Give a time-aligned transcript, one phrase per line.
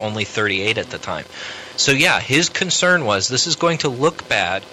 [0.00, 1.24] only 38 at the time.
[1.76, 4.64] So yeah, his concern was this is going to look bad.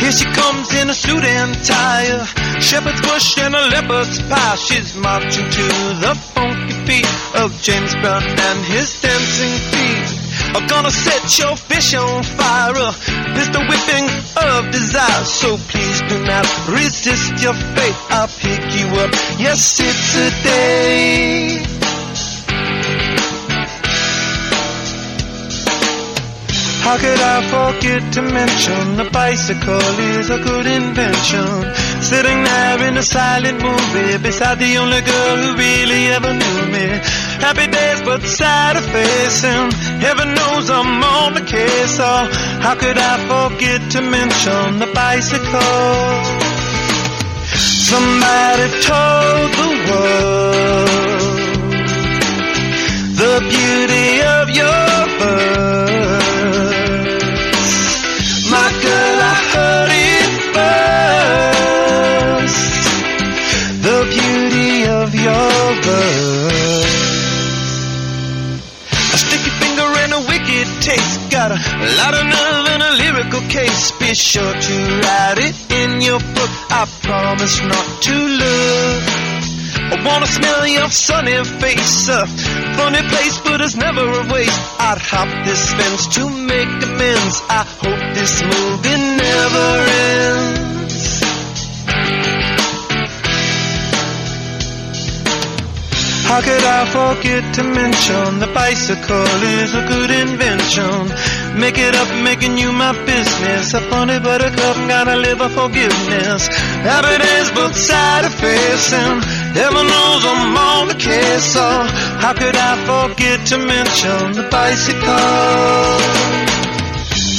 [0.00, 4.56] Here she comes in a suit and tie, a shepherd's bush and a leopard's pie.
[4.56, 5.62] She's marching to
[6.02, 10.24] the funky beat of James Brown and his dancing feet.
[10.54, 12.92] I'm gonna set your fish on fire, a
[13.34, 15.24] pistol whipping of desire.
[15.24, 17.96] So please do not resist your fate.
[18.10, 19.12] I'll pick you up.
[19.38, 21.83] Yes, it's a day.
[26.84, 31.48] How could I forget to mention the bicycle is a good invention?
[32.02, 36.86] Sitting there in a silent movie beside the only girl who really ever knew me.
[37.40, 39.72] Happy days but sad of facing.
[40.06, 41.96] Heaven knows I'm on the case.
[41.98, 42.28] Oh,
[42.60, 46.44] how could I forget to mention the bicycle?
[47.90, 50.88] Somebody told the world
[53.22, 56.23] the beauty of your verse.
[71.84, 73.92] Lot of nerve and a lyrical case.
[74.00, 76.52] Be sure to write it in your book.
[76.70, 79.02] I promise not to look.
[79.92, 82.08] I wanna smell your sunny face.
[82.08, 82.26] A
[82.76, 84.60] funny place, but it's never a waste.
[84.80, 87.42] I'd hop this fence to make amends.
[87.50, 89.68] I hope this movie never
[90.08, 90.54] ends.
[96.24, 99.28] How could I forget to mention the bicycle
[99.60, 101.43] is a good invention?
[101.58, 103.74] Make it up, making you my business.
[103.74, 106.48] I funny, but a funny buttercup, gotta live a forgiveness.
[106.82, 109.22] Happy days, both side of facing.
[109.54, 111.44] Heaven knows I'm on the case.
[111.54, 111.66] So
[112.22, 115.04] how could I forget to mention the bicycle?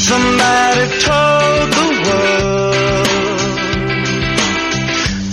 [0.07, 3.07] Somebody told the world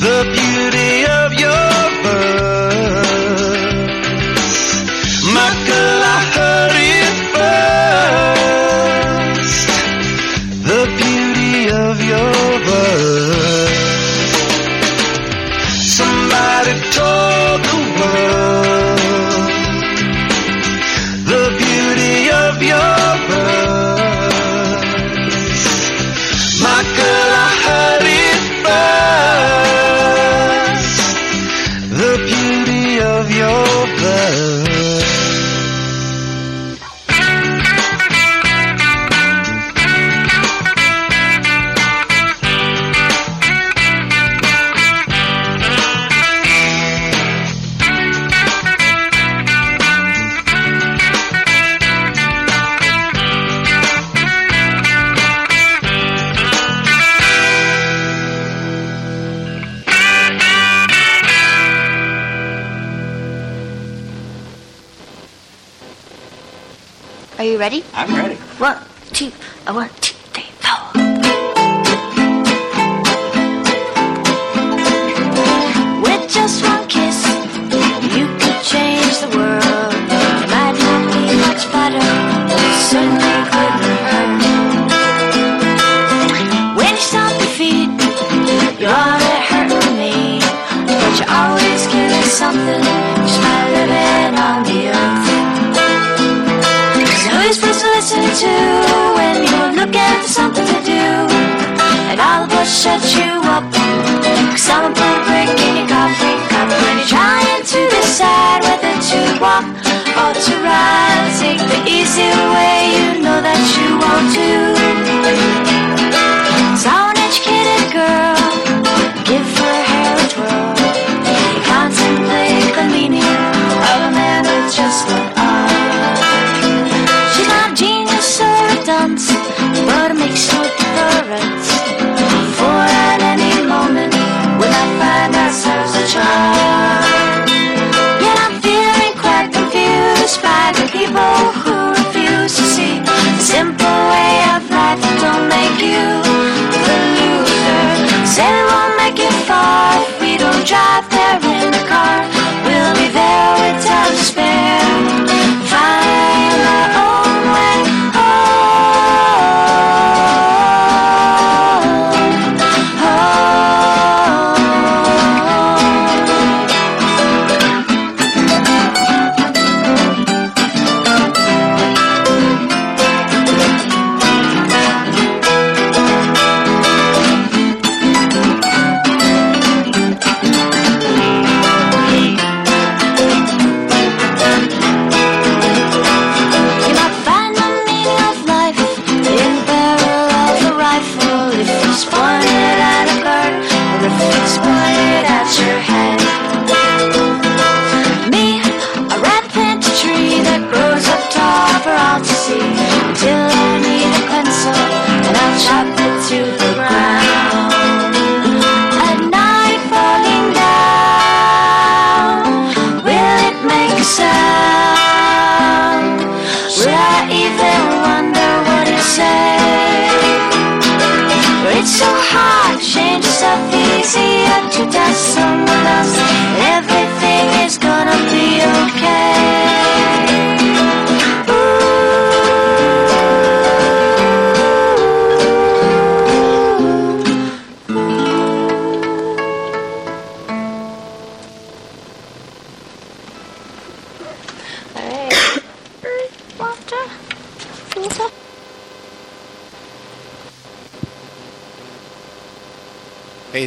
[0.05, 1.73] the beauty of your.
[5.35, 6.72] My girl, I heard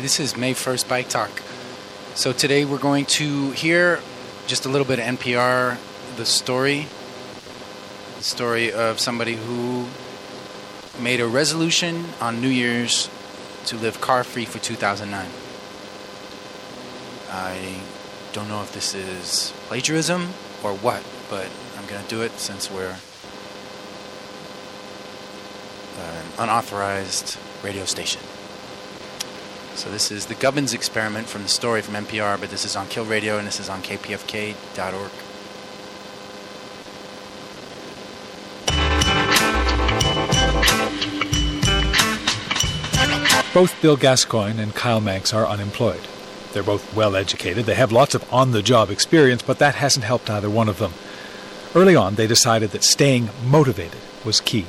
[0.05, 1.31] this is May 1st Bike Talk.
[2.13, 4.01] So today we're going to hear
[4.45, 5.79] just a little bit of NPR,
[6.15, 6.85] the story,
[8.15, 9.87] the story of somebody who
[11.01, 13.09] made a resolution on New Year's
[13.65, 15.27] to live car free for 2009.
[17.31, 17.79] I
[18.31, 20.27] don't know if this is plagiarism
[20.61, 21.49] or what, but
[21.79, 22.95] I'm going to do it since we're
[25.97, 28.21] an unauthorized radio station.
[29.75, 32.87] So this is the Gubbins experiment from the story from NPR, but this is on
[32.87, 35.11] Kill Radio and this is on kpfk.org.
[43.53, 46.07] Both Bill Gascoigne and Kyle Manx are unemployed.
[46.53, 47.65] They're both well educated.
[47.65, 50.79] They have lots of on the job experience, but that hasn't helped either one of
[50.79, 50.93] them.
[51.73, 54.65] Early on, they decided that staying motivated was key.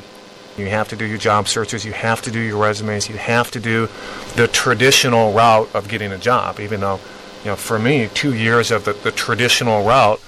[0.59, 3.51] You have to do your job searches, you have to do your resumes, you have
[3.51, 3.89] to do
[4.37, 6.99] the traditional route of getting a job, even though,
[7.45, 10.21] you know, for me, two years of the, the traditional route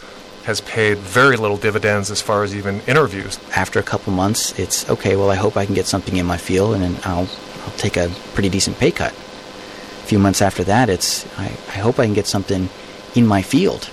[0.44, 3.38] has paid very little dividends as far as even interviews.
[3.54, 5.14] after a couple months, it's okay.
[5.14, 7.28] Well, I hope I can get something in my field, and then I'll
[7.64, 9.12] I'll take a pretty decent pay cut.
[9.12, 12.70] A few months after that, it's I, I hope I can get something
[13.14, 13.90] in my field.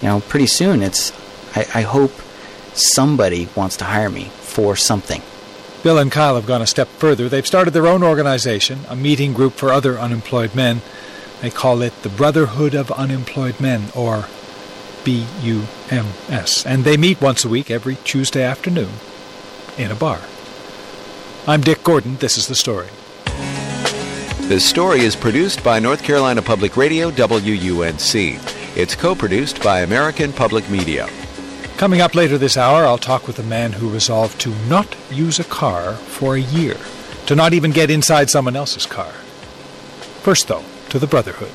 [0.00, 1.12] You know, pretty soon it's
[1.54, 2.12] I, I hope
[2.72, 5.20] somebody wants to hire me for something.
[5.82, 7.28] Bill and Kyle have gone a step further.
[7.28, 10.82] They've started their own organization, a meeting group for other unemployed men.
[11.40, 14.26] They call it the Brotherhood of Unemployed Men, or
[15.04, 16.66] BUMS.
[16.66, 18.90] And they meet once a week every Tuesday afternoon
[19.76, 20.20] in a bar.
[21.46, 22.16] I'm Dick Gordon.
[22.16, 22.88] This is the story.
[24.48, 28.40] This story is produced by North Carolina Public Radio WUNC.
[28.76, 31.08] It's co produced by American Public Media.
[31.78, 35.38] Coming up later this hour, I'll talk with a man who resolved to not use
[35.38, 36.76] a car for a year,
[37.26, 39.12] to not even get inside someone else's car.
[40.22, 41.52] First, though, to the Brotherhood.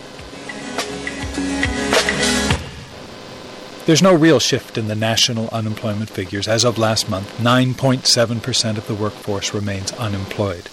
[3.86, 6.48] There's no real shift in the national unemployment figures.
[6.48, 10.70] As of last month, 9.7% of the workforce remains unemployed.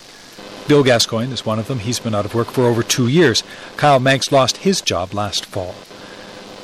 [0.69, 1.80] Bill Gascoigne is one of them.
[1.80, 3.42] He's been out of work for over two years.
[3.76, 5.75] Kyle Manx lost his job last fall.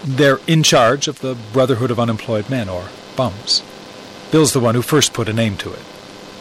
[0.04, 3.62] They're in charge of the Brotherhood of Unemployed Men, or BUMS.
[4.30, 5.82] Bill's the one who first put a name to it.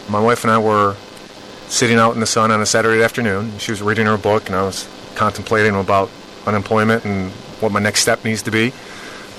[0.09, 0.95] My wife and I were
[1.67, 3.57] sitting out in the sun on a Saturday afternoon.
[3.57, 6.09] She was reading her book, and I was contemplating about
[6.45, 7.31] unemployment and
[7.61, 8.73] what my next step needs to be.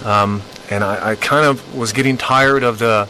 [0.05, 3.09] Um, and I, I kind of was getting tired of the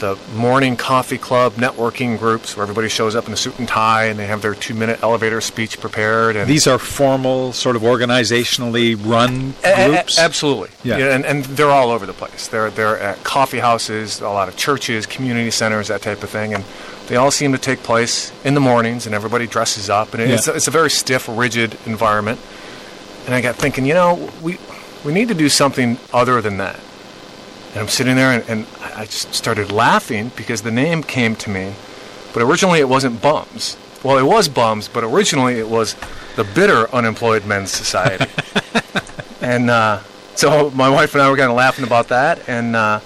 [0.00, 4.04] the morning coffee club networking groups where everybody shows up in a suit and tie
[4.06, 6.36] and they have their two minute elevator speech prepared.
[6.36, 10.18] And These are formal, sort of organizationally run A- a- groups.
[10.18, 10.70] absolutely.
[10.82, 11.14] Yeah.
[11.14, 12.48] and, and they're all over the place.
[12.48, 16.54] They're they're at coffee houses, a lot of churches, community centers, that type of thing,
[16.54, 16.64] and
[17.06, 20.46] they all seem to take place in the mornings, and everybody dresses up, and it's
[20.46, 20.54] Yeah.
[20.54, 22.40] a, it's a very stiff, rigid environment.
[23.26, 24.58] And I got thinking, you know, we
[25.04, 26.80] we need to do something other than that.
[27.74, 31.50] And I'm sitting there, and, and I just started laughing because the name came to
[31.50, 31.74] me,
[32.32, 33.76] but originally it wasn't Bums.
[34.04, 35.96] Well, it was Bums, but originally it was
[36.36, 38.30] the Bitter Unemployed Men's Society.
[39.40, 40.00] and uh,
[40.36, 43.00] so my wife and I were kind of laughing about that, and uh,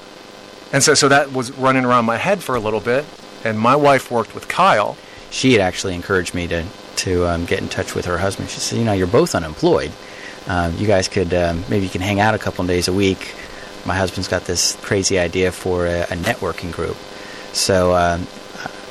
[0.70, 3.06] and so so that was running around my head for a little bit.
[3.44, 4.98] And my wife worked with Kyle.
[5.30, 8.50] She had actually encouraged me to to um, get in touch with her husband.
[8.50, 9.92] She said, "You know, you're both unemployed.
[10.46, 12.92] Um, you guys could um, maybe you can hang out a couple of days a
[12.92, 13.34] week."
[13.84, 16.96] My husband's got this crazy idea for a, a networking group.
[17.52, 18.26] So, um,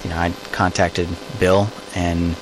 [0.04, 1.08] you know, I contacted
[1.40, 2.36] Bill and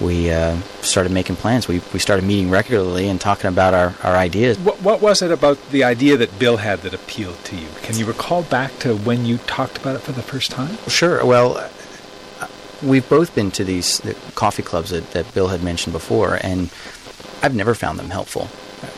[0.00, 1.68] we uh, started making plans.
[1.68, 4.58] We, we started meeting regularly and talking about our, our ideas.
[4.58, 7.68] What, what was it about the idea that Bill had that appealed to you?
[7.82, 10.76] Can you recall back to when you talked about it for the first time?
[10.88, 11.24] Sure.
[11.24, 11.70] Well,
[12.82, 16.70] we've both been to these the coffee clubs that, that Bill had mentioned before, and
[17.42, 18.48] I've never found them helpful.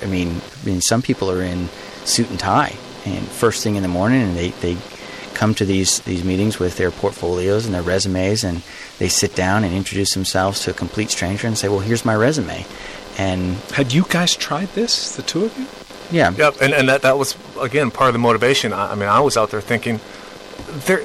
[0.02, 1.68] I mean, I mean, some people are in
[2.04, 4.76] suit and tie, and first thing in the morning, and they, they
[5.34, 8.62] come to these, these meetings with their portfolios and their resumes, and
[8.98, 12.14] they sit down and introduce themselves to a complete stranger and say, "Well, here's my
[12.14, 12.64] resume,"
[13.18, 15.66] and Had you guys tried this, the two of you?
[16.10, 18.72] yeah, Yep, and, and that, that was again part of the motivation.
[18.72, 20.00] I, I mean, I was out there thinking,
[20.86, 21.02] there,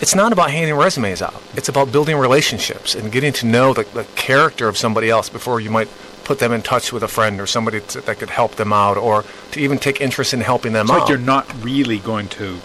[0.00, 1.40] it's not about handing resumes out.
[1.54, 5.60] It's about building relationships and getting to know the, the character of somebody else before
[5.60, 5.88] you might
[6.24, 8.96] put them in touch with a friend or somebody t- that could help them out
[8.96, 11.00] or to even take interest in helping them It's out.
[11.00, 12.58] like you're not really going to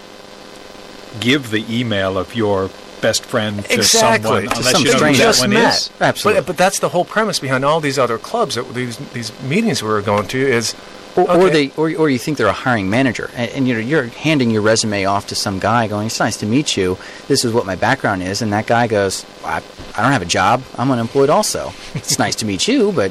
[1.20, 4.92] give the email of your best friend to exactly someone to unless some you know
[4.92, 5.18] who stranger.
[5.18, 5.74] that just one met.
[5.74, 5.90] is.
[6.00, 6.40] Absolutely.
[6.42, 9.82] But, but that's the whole premise behind all these other clubs that these these meetings
[9.82, 10.74] we were going to is
[11.16, 13.80] Or, or they, or, or you think they're a hiring manager, and, and you know
[13.80, 16.98] you're handing your resume off to some guy, going, "It's nice to meet you.
[17.26, 19.60] This is what my background is," and that guy goes, "I,
[19.96, 20.62] I don't have a job.
[20.78, 21.28] I'm unemployed.
[21.28, 23.10] Also, it's nice to meet you, but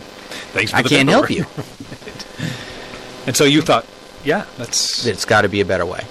[0.53, 1.45] Thanks I can't help you.
[3.27, 3.85] And so you thought,
[4.23, 6.05] yeah, that's It's got to be a better way."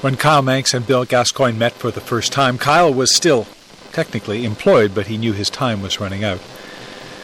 [0.00, 3.46] When Kyle Manx and Bill Gascoigne met for the first time, Kyle was still
[3.92, 6.40] technically employed, but he knew his time was running out.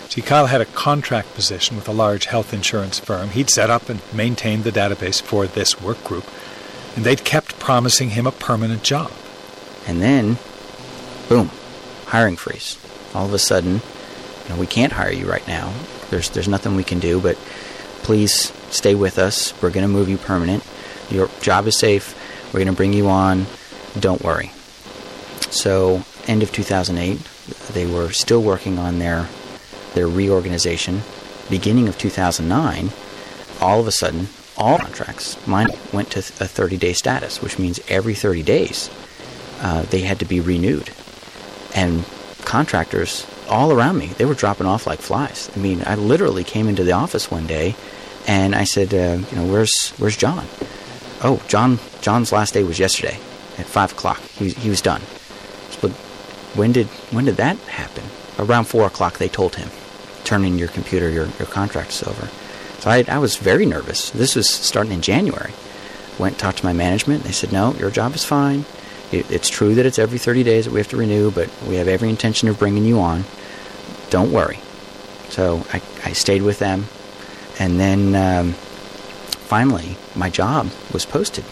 [0.08, 3.30] See, Kyle had a contract position with a large health insurance firm.
[3.30, 6.24] He'd set up and maintained the database for this work group,
[6.96, 9.12] and they'd kept promising him a permanent job.
[9.86, 10.38] And then,
[11.28, 11.50] boom,
[12.06, 12.78] hiring freeze.
[13.14, 13.74] All of a sudden,
[14.44, 15.72] you know, we can't hire you right now.
[16.10, 17.36] There's there's nothing we can do, but
[18.02, 19.52] please stay with us.
[19.62, 20.64] We're going to move you permanent.
[21.10, 22.14] Your job is safe.
[22.46, 23.46] We're going to bring you on.
[23.98, 24.50] Don't worry.
[25.50, 27.18] So, end of 2008,
[27.72, 29.28] they were still working on their
[29.94, 31.02] their reorganization.
[31.50, 32.90] Beginning of 2009,
[33.60, 38.14] all of a sudden, all contracts mine went to a 30-day status, which means every
[38.14, 38.90] 30 days
[39.60, 40.90] uh, they had to be renewed.
[41.74, 42.04] And
[42.44, 45.50] contractors all around me, they were dropping off like flies.
[45.56, 47.74] I mean, I literally came into the office one day,
[48.26, 50.46] and I said, uh, you know, where's where's John?
[51.22, 53.18] Oh, John John's last day was yesterday
[53.58, 54.20] at five o'clock.
[54.20, 55.02] He he was done.
[55.80, 55.90] But
[56.54, 58.04] when did when did that happen?
[58.38, 59.70] Around four o'clock, they told him,
[60.24, 62.28] turn in your computer, your your contract is over.
[62.80, 64.10] So I I was very nervous.
[64.10, 65.52] This was starting in January.
[66.18, 67.22] Went talked to my management.
[67.24, 68.64] They said, no, your job is fine.
[69.12, 71.76] It, it's true that it's every 30 days that we have to renew, but we
[71.76, 73.24] have every intention of bringing you on.
[74.10, 74.58] Don't worry.
[75.30, 76.86] So I, I stayed with them,
[77.58, 81.44] and then um, finally my job was posted.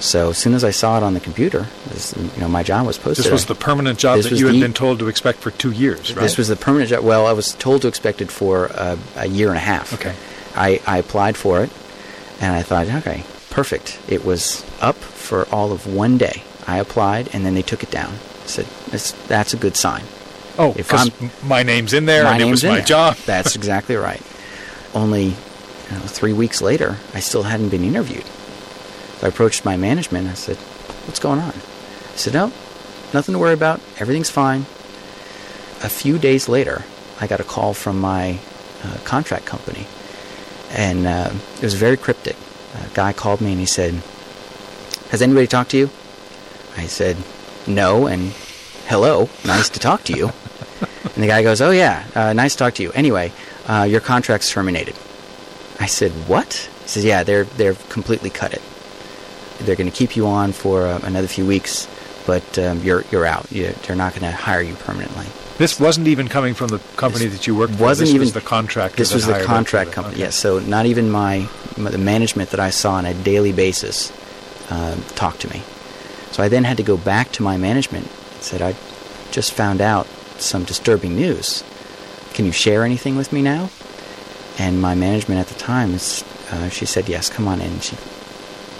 [0.00, 2.86] So as soon as I saw it on the computer, this, you know, my job
[2.86, 3.24] was posted.
[3.26, 5.50] This was the permanent job This that you had the- been told to expect for
[5.52, 6.22] two years, right?
[6.22, 7.04] This was the permanent job.
[7.04, 9.94] Well, I was told to expect it for uh, a year and a half.
[9.94, 10.14] Okay.
[10.56, 11.70] I, I applied for it,
[12.40, 13.98] and I thought, okay, perfect.
[14.08, 16.42] It was up for all of one day.
[16.66, 18.14] I applied, and then they took it down.
[18.14, 20.04] I said, that's, that's a good sign.
[20.58, 21.10] oh, if because
[21.42, 22.84] my name's in there my and it was in my there.
[22.86, 23.16] job.
[23.26, 24.22] That's exactly right.
[24.94, 28.24] Only you know, three weeks later, I still hadn't been interviewed.
[29.18, 30.24] So I approached my management.
[30.26, 30.56] And I said,
[31.06, 32.52] "What's going on?" I said, "No,
[33.12, 33.80] nothing to worry about.
[33.98, 34.62] Everything's fine."
[35.82, 36.84] A few days later,
[37.20, 38.38] I got a call from my
[38.84, 39.86] uh, contract company,
[40.70, 42.36] and uh, it was very cryptic.
[42.74, 43.94] A guy called me and he said,
[45.10, 45.90] "Has anybody talked to you?"
[46.76, 47.16] I said,
[47.66, 48.32] "No," and
[48.86, 50.32] "Hello, nice to talk to you."
[51.14, 52.92] And the guy goes, "Oh yeah, uh, nice to talk to you.
[52.92, 53.32] Anyway,
[53.68, 54.94] uh, your contract's terminated."
[55.80, 58.62] I said, "What?" He says, "Yeah, they're they're completely cut it.
[59.60, 61.86] They're going to keep you on for uh, another few weeks,
[62.26, 63.50] but um, you're you're out.
[63.52, 65.26] You, they're not going to hire you permanently."
[65.56, 67.84] This wasn't even coming from the company This that you worked for.
[67.84, 68.96] wasn't this even was the contractor.
[68.96, 70.16] This was the contract company.
[70.16, 70.24] okay.
[70.24, 74.10] Yes, so not even my, my the management that I saw on a daily basis
[74.68, 75.62] uh, talked to me.
[76.34, 78.74] So I then had to go back to my management and said, "I
[79.30, 81.62] just found out some disturbing news.
[82.32, 83.70] Can you share anything with me now?"
[84.58, 87.96] And my management at the time, uh, she said, "Yes, come on in." She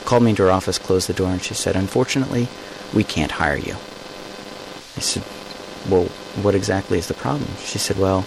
[0.05, 2.49] called me into her office, closed the door, and she said, "Unfortunately,
[2.93, 3.77] we can't hire you."
[4.97, 5.23] I said,
[5.89, 6.07] well,
[6.43, 7.51] what exactly is the problem?
[7.65, 8.25] She said, well,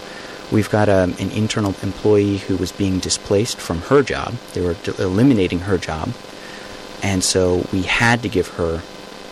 [0.51, 4.35] we've got a, an internal employee who was being displaced from her job.
[4.53, 6.13] They were eliminating her job.
[7.03, 8.81] And so we had to give her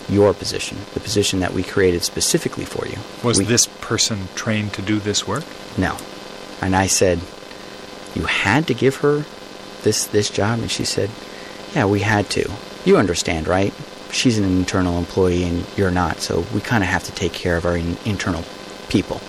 [0.09, 2.97] your position, the position that we created specifically for you.
[3.23, 5.43] Was We- this person trained to do this work?
[5.77, 5.97] No.
[6.61, 7.19] And I said,
[8.13, 9.25] you had to give her
[9.83, 10.59] this, this job?
[10.59, 11.09] And she said,
[11.73, 12.49] yeah, we had to.
[12.85, 13.73] You understand, right?
[14.11, 17.57] She's an internal employee and you're not, so we kind of have to take care
[17.57, 18.43] of our in- internal
[18.89, 19.19] people.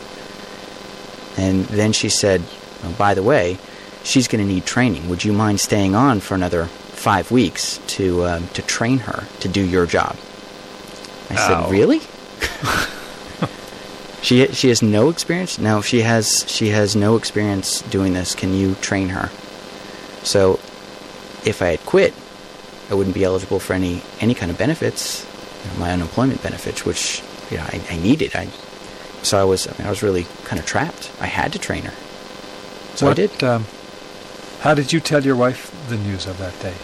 [1.37, 2.42] And then she said,
[2.85, 3.59] "Oh, by the way,
[4.04, 5.09] she's going to need training.
[5.09, 9.49] Would you mind staying on for another five weeks to, um, to train her to
[9.49, 10.16] do your job?
[11.30, 11.64] I Ow.
[11.64, 12.00] said, really?
[14.26, 15.56] She she has no experience.
[15.56, 18.35] No, she has she has no experience doing this.
[18.35, 19.30] Can you train her?
[20.25, 20.54] So,
[21.45, 22.12] if I had quit,
[22.90, 25.25] I wouldn't be eligible for any any kind of benefits,
[25.62, 28.35] you know, my unemployment benefits, which you know I, I needed.
[28.35, 28.49] I
[29.23, 31.12] so I was I, mean, I was really kind of trapped.
[31.21, 31.95] I had to train her.
[32.97, 33.45] So I did.
[33.45, 33.64] Um,
[34.59, 36.75] how did you tell your wife the news of that day?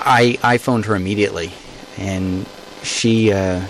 [0.00, 1.54] I I phoned her immediately,
[1.96, 2.44] and
[2.82, 3.64] she uh,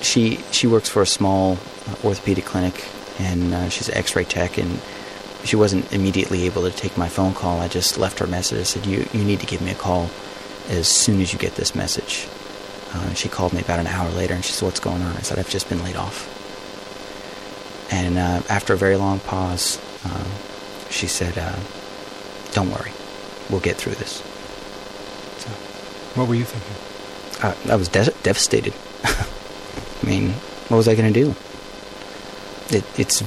[0.00, 1.58] she she works for a small
[2.04, 2.86] orthopedic clinic,
[3.18, 4.80] and uh, she's an X-ray tech, and
[5.44, 7.60] she wasn't immediately able to take my phone call.
[7.60, 8.60] I just left her a message.
[8.60, 10.10] I said, "You you need to give me a call
[10.68, 12.26] as soon as you get this message."
[12.92, 15.20] Uh, she called me about an hour later, and she said, "What's going on?" I
[15.20, 16.28] said, "I've just been laid off."
[17.92, 20.24] And uh, after a very long pause, uh,
[20.90, 21.56] she said, uh,
[22.52, 22.92] "Don't worry,
[23.48, 24.22] we'll get through this."
[26.16, 26.89] What were you thinking?
[27.42, 28.74] I, I was de- devastated.
[29.04, 30.30] I mean,
[30.68, 31.34] what was I going to do?
[32.70, 33.22] It, it's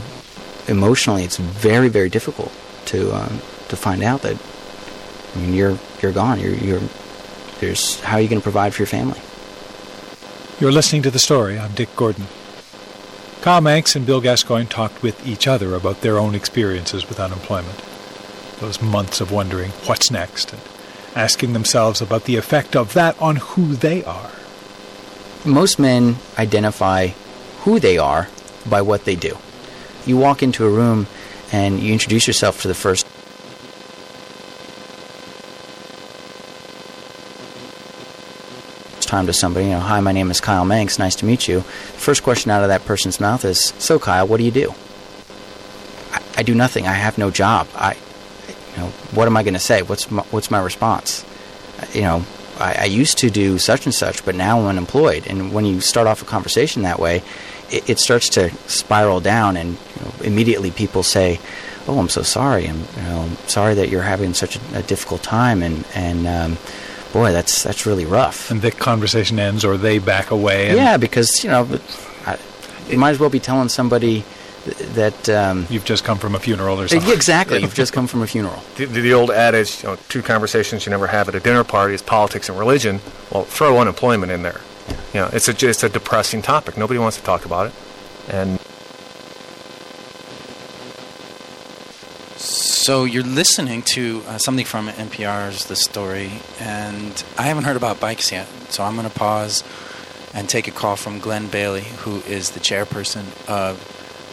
[0.68, 2.52] emotionally, it's very, very difficult
[2.86, 4.38] to um, to find out that
[5.36, 6.40] I mean you're you're gone.
[6.40, 6.82] You're you're
[7.60, 9.20] there's how are you going to provide for your family?
[10.60, 11.58] You're listening to the story.
[11.58, 12.26] I'm Dick Gordon.
[13.42, 17.84] Kyle Manx and Bill Gascoigne talked with each other about their own experiences with unemployment.
[18.60, 20.62] Those months of wondering what's next and
[21.16, 24.32] asking themselves about the effect of that on who they are.
[25.46, 27.08] Most men identify
[27.60, 28.28] who they are
[28.70, 29.38] by what they do.
[30.06, 31.08] You walk into a room
[31.52, 33.06] and you introduce yourself for the first
[39.14, 41.62] time to somebody, you know, hi, my name is Kyle Manx, nice to meet you.
[41.62, 44.74] First question out of that person's mouth is, so Kyle, what do you do?
[46.12, 46.88] I, I do nothing.
[46.88, 47.68] I have no job.
[47.76, 47.96] I,
[48.76, 49.82] you know, what am I going to say?
[49.82, 51.26] What's my, what's my response?
[51.94, 52.26] You know,
[52.60, 55.28] I, I used to do such and such, but now I'm unemployed.
[55.28, 57.22] And when you start off a conversation that way,
[57.72, 61.40] it, it starts to spiral down, and you know, immediately people say,
[61.88, 62.68] "Oh, I'm so sorry.
[62.68, 66.58] I'm you know, sorry that you're having such a, a difficult time." And and um,
[67.12, 68.52] boy, that's that's really rough.
[68.52, 70.70] And the conversation ends, or they back away.
[70.70, 71.80] And Yeah, because you know,
[72.26, 72.38] I,
[72.88, 74.24] you might as well be telling somebody
[74.64, 77.12] that um, You've just come from a funeral or something.
[77.12, 78.62] exactly you've just come from a funeral.
[78.78, 81.94] The, the old adage, you know, two conversations you never have at a dinner party
[81.94, 83.00] is politics and religion.
[83.32, 84.62] Well, throw unemployment in there.
[85.14, 86.78] You know, it's a just a depressing topic.
[86.78, 87.74] Nobody wants to talk about it.
[88.30, 88.60] And
[92.38, 98.02] So you're listening to uh, something from NPR's The Story, and I haven't heard about
[98.02, 98.46] bikes yet.
[98.70, 99.64] So I'm going to pause
[100.34, 103.78] and take a call from Glenn Bailey, who is the chairperson of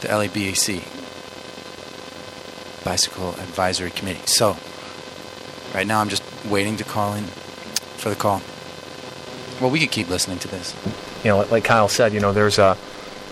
[0.01, 0.85] the LABAC
[2.85, 4.27] Bicycle Advisory Committee.
[4.27, 4.57] So
[5.75, 8.43] right now I'm just waiting to call in for the call.
[9.61, 10.75] Well, we could keep listening to this.
[11.23, 12.79] you know, like, Kyle said, you know, there's a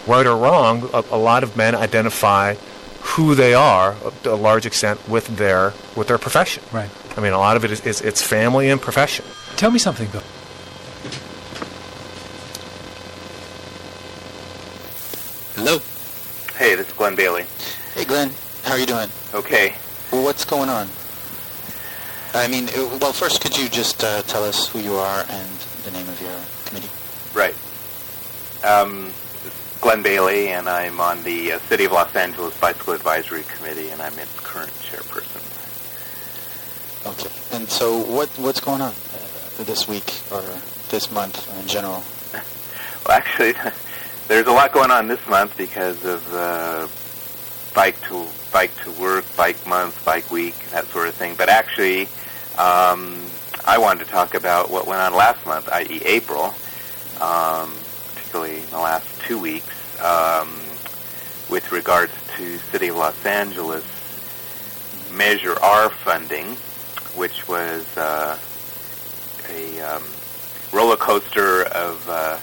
[0.07, 0.89] right or wrong.
[0.93, 2.55] A, a lot of men identify
[3.01, 6.63] who they are uh, to a large extent with their with their profession.
[6.73, 6.91] Right.
[7.17, 9.25] I mean, a lot of it is, is it's family and profession.
[9.57, 10.23] Tell me something, Bill.
[15.55, 15.79] Hello.
[16.57, 17.47] Hey, this is Glenn Bailey.
[17.95, 18.31] Hey, Glenn.
[18.63, 19.09] How are you doing?
[19.35, 19.75] Okay.
[20.13, 20.87] Well, what's going on?
[22.33, 25.51] I mean, uh, well, first, could you just uh, tell us who you are and
[25.83, 26.89] the name of your committee?
[27.35, 27.57] Right.
[28.63, 29.11] Um,
[29.81, 34.01] Glenn Bailey, and I'm on the uh, City of Los Angeles Bicycle Advisory Committee, and
[34.01, 35.43] I'm its current chairperson.
[37.05, 37.57] Okay.
[37.57, 40.45] And so, what what's going on uh, this week or
[40.91, 42.05] this month in general?
[43.07, 43.55] Well, actually,
[44.29, 46.87] there's a lot going on this month because of uh,
[47.75, 51.35] bike to bike to work, bike month, bike week, that sort of thing.
[51.37, 52.03] But actually,
[52.57, 53.17] um,
[53.65, 56.55] I wanted to talk about what went on last month, i.e., April,
[57.21, 57.75] um,
[58.15, 60.49] particularly in the last two weeks, um,
[61.51, 63.85] with regards to City of Los Angeles
[65.13, 66.55] Measure R funding,
[67.17, 68.39] which was uh,
[69.51, 70.05] a um,
[70.73, 72.39] roller coaster of uh,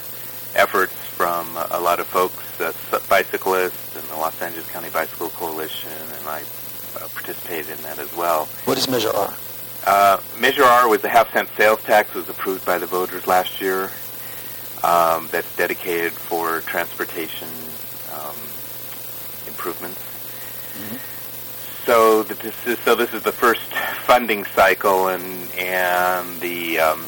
[0.56, 2.73] efforts from a lot of folks, uh,
[3.08, 8.13] bicyclists, and the Los Angeles County Bicycle Coalition, and I uh, participated in that as
[8.15, 8.45] well.
[8.65, 9.34] What is Measure R?
[9.86, 13.28] Uh, Measure R was a half cent sales tax that was approved by the voters
[13.28, 13.91] last year.
[14.84, 17.47] Um, that's dedicated for transportation
[18.13, 18.36] um,
[19.47, 20.01] improvements.
[21.86, 23.73] So th- this is so this is the first
[24.06, 27.06] funding cycle, and and the um,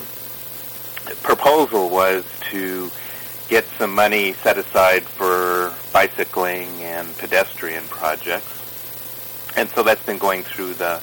[1.24, 2.90] proposal was to
[3.48, 10.44] get some money set aside for bicycling and pedestrian projects, and so that's been going
[10.44, 11.00] through the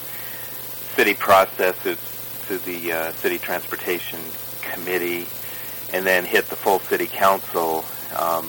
[0.97, 1.99] city processes
[2.47, 4.21] to the uh, city transportation
[4.61, 5.27] committee,
[5.93, 7.85] and then hit the full city council.
[8.17, 8.47] Um,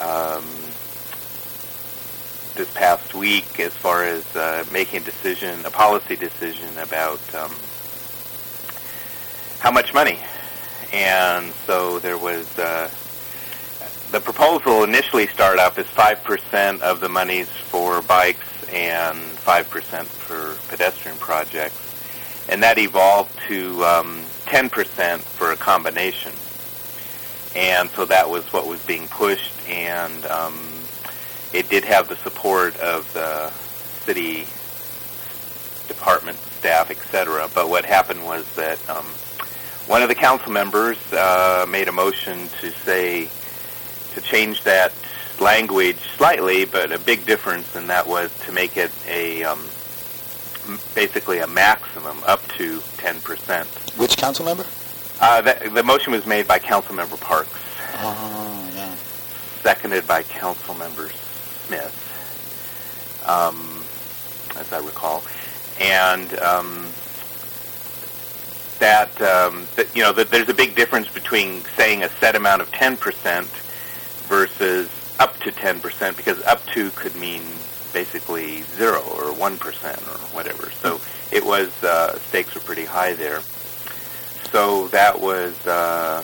[0.00, 0.44] um,
[2.56, 7.54] this past week, as far as uh, making a decision, a policy decision about um,
[9.60, 10.18] how much money,
[10.92, 12.58] and so there was.
[12.58, 12.90] Uh,
[14.12, 19.68] the proposal initially started off as five percent of the monies for bikes and five
[19.68, 26.32] percent for pedestrian projects, and that evolved to um, ten percent for a combination.
[27.56, 30.54] and so that was what was being pushed, and um,
[31.52, 33.50] it did have the support of the
[34.04, 34.46] city
[35.88, 37.48] department staff, etc.
[37.54, 39.06] But what happened was that um,
[39.86, 43.28] one of the council members uh, made a motion to say
[44.14, 44.92] to change that
[45.40, 49.60] language slightly, but a big difference, and that was to make it a um,
[50.94, 53.98] basically a maximum up to 10%.
[53.98, 54.64] Which council member?
[55.20, 57.50] Uh, that, the motion was made by council member Parks,
[57.98, 58.94] Oh, yeah.
[59.62, 61.10] seconded by Councilmember
[61.66, 61.94] Smith,
[63.26, 63.82] um,
[64.60, 65.22] as I recall,
[65.80, 66.86] and um,
[68.78, 72.62] that, um, that you know that there's a big difference between saying a set amount
[72.62, 73.44] of 10%
[74.26, 77.42] versus up to 10% because up to could mean
[77.92, 80.70] basically zero or 1% or whatever.
[80.82, 81.00] So
[81.32, 83.40] it was uh, stakes were pretty high there.
[84.50, 85.66] So that was.
[85.66, 86.22] Uh,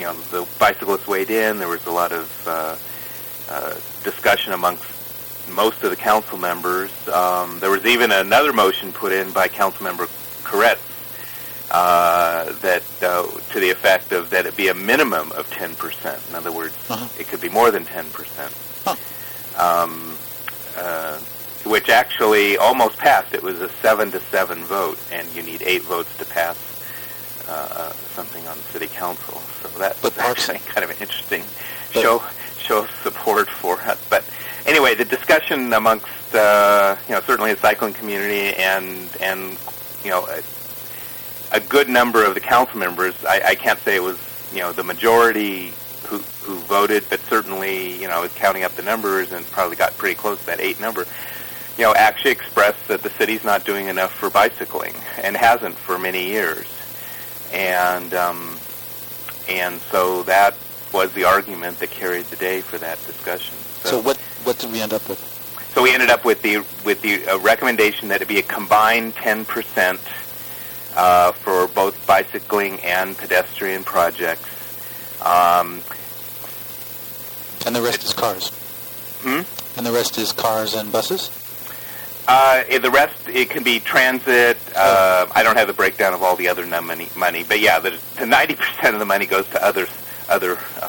[0.00, 1.58] you know, the bicyclists weighed in.
[1.58, 2.76] There was a lot of uh,
[3.50, 4.84] uh, discussion amongst
[5.50, 6.90] most of the council members.
[7.08, 10.08] Um, there was even another motion put in by Councilmember
[10.50, 10.80] Koretz
[11.70, 16.28] uh, that uh, to the effect of that it be a minimum of 10%.
[16.28, 17.06] In other words, Uh-huh.
[17.18, 18.06] it could be more than 10%.
[19.56, 20.16] Um,
[20.76, 21.18] uh,
[21.64, 23.34] which actually almost passed.
[23.34, 26.56] It was a seven to seven vote, and you need eight votes to pass
[27.48, 29.38] uh, something on the city council.
[29.62, 31.44] So that was actually kind of an interesting
[31.92, 32.22] show
[32.58, 33.98] show of support for it.
[34.08, 34.24] But
[34.66, 39.58] anyway, the discussion amongst uh, you know certainly the cycling community and and
[40.04, 40.42] you know a,
[41.56, 43.14] a good number of the council members.
[43.24, 44.18] I, I can't say it was
[44.52, 45.72] you know the majority
[46.06, 49.76] who who voted, but certainly you know I was counting up the numbers and probably
[49.76, 51.06] got pretty close to that eight number.
[51.78, 55.98] You know, actually expressed that the city's not doing enough for bicycling and hasn't for
[55.98, 56.66] many years
[57.52, 58.58] and um,
[59.48, 60.56] and so that
[60.92, 63.54] was the argument that carried the day for that discussion.
[63.84, 65.29] So what what did we end up with?
[65.74, 69.14] So we ended up with the with the uh, recommendation that it be a combined
[69.14, 70.00] 10 percent
[70.96, 74.48] uh, for both bicycling and pedestrian projects.
[75.24, 75.82] Um,
[77.66, 78.48] And the rest is cars.
[79.22, 79.42] Hmm?
[79.76, 81.30] And the rest is cars and buses.
[82.26, 84.56] Uh, the rest, it can be transit.
[84.76, 87.90] Uh, I don't have the breakdown of all the other money, money, but yeah, the,
[87.90, 89.88] the 90% of the money goes to others,
[90.28, 90.88] other uh,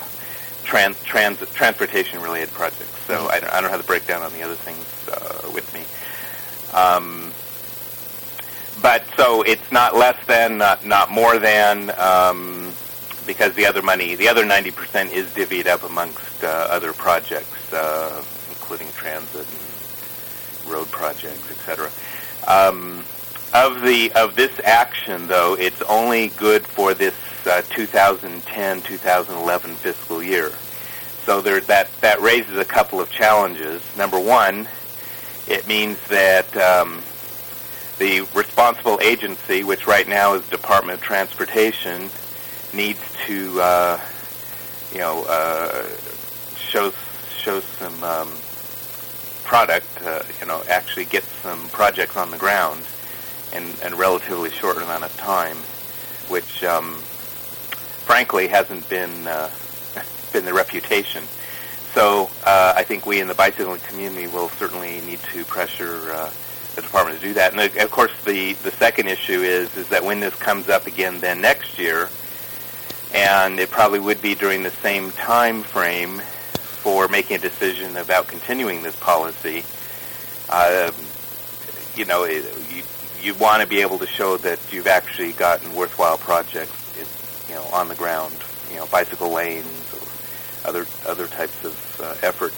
[0.63, 3.00] trans, transit, transportation-related projects.
[3.11, 5.83] So I, don't, I don't have the breakdown on the other things uh, with me.
[6.73, 7.33] Um,
[8.81, 12.71] but so it's not less than, not, not more than, um,
[13.27, 18.23] because the other money, the other 90% is divvied up amongst uh, other projects, uh,
[18.47, 21.89] including transit and road projects, etc.
[22.47, 23.03] Um,
[23.53, 30.53] of the of this action, though, it's only good for this uh, 2010-2011 fiscal year.
[31.25, 33.83] So there, that that raises a couple of challenges.
[33.95, 34.67] Number one,
[35.47, 37.01] it means that um,
[37.99, 42.09] the responsible agency, which right now is Department of Transportation,
[42.73, 43.99] needs to uh,
[44.91, 45.87] you know uh,
[46.55, 46.91] show
[47.37, 48.31] show some um,
[49.51, 52.81] product, uh, you know, actually get some projects on the ground
[53.53, 55.57] in, in a relatively short amount of time,
[56.29, 56.95] which, um,
[58.05, 59.49] frankly, hasn't been uh,
[60.31, 61.23] been the reputation.
[61.93, 66.31] So uh, I think we in the bicycling community will certainly need to pressure uh,
[66.75, 67.51] the department to do that.
[67.51, 70.87] And uh, of course, the the second issue is is that when this comes up
[70.87, 72.09] again then next year,
[73.13, 78.27] and it probably would be during the same time frame for making a decision about
[78.27, 79.63] continuing this policy,
[80.49, 80.91] uh,
[81.95, 82.83] you know, it, you
[83.21, 87.63] you want to be able to show that you've actually gotten worthwhile projects, you know,
[87.73, 88.33] on the ground,
[88.69, 89.80] you know, bicycle lanes
[90.65, 92.57] other other types of uh, efforts.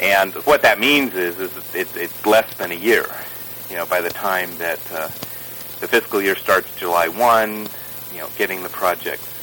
[0.00, 3.06] And what that means is, is it's, it's less than a year.
[3.68, 5.08] You know, by the time that uh,
[5.80, 7.68] the fiscal year starts July 1,
[8.12, 9.34] you know, getting the projects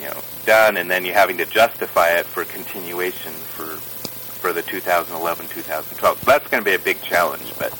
[0.00, 3.66] you know done, and then you having to justify it for continuation for
[4.40, 5.82] for the 2011-2012.
[6.00, 7.78] So that's going to be a big challenge, but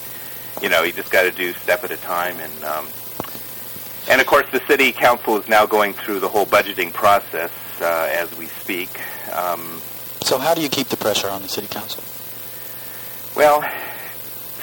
[0.61, 2.87] you know you just got to do step at a time, and um,
[4.11, 8.09] and of course the city council is now going through the whole budgeting process uh,
[8.13, 9.01] as we speak.
[9.35, 9.81] Um,
[10.23, 12.03] So how do you keep the pressure on the city council?
[13.37, 13.65] well,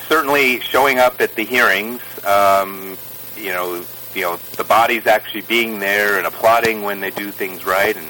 [0.07, 2.97] certainly showing up at the hearings, um,
[3.35, 7.65] you know, you know, the body's actually being there and applauding when they do things
[7.65, 8.07] right, and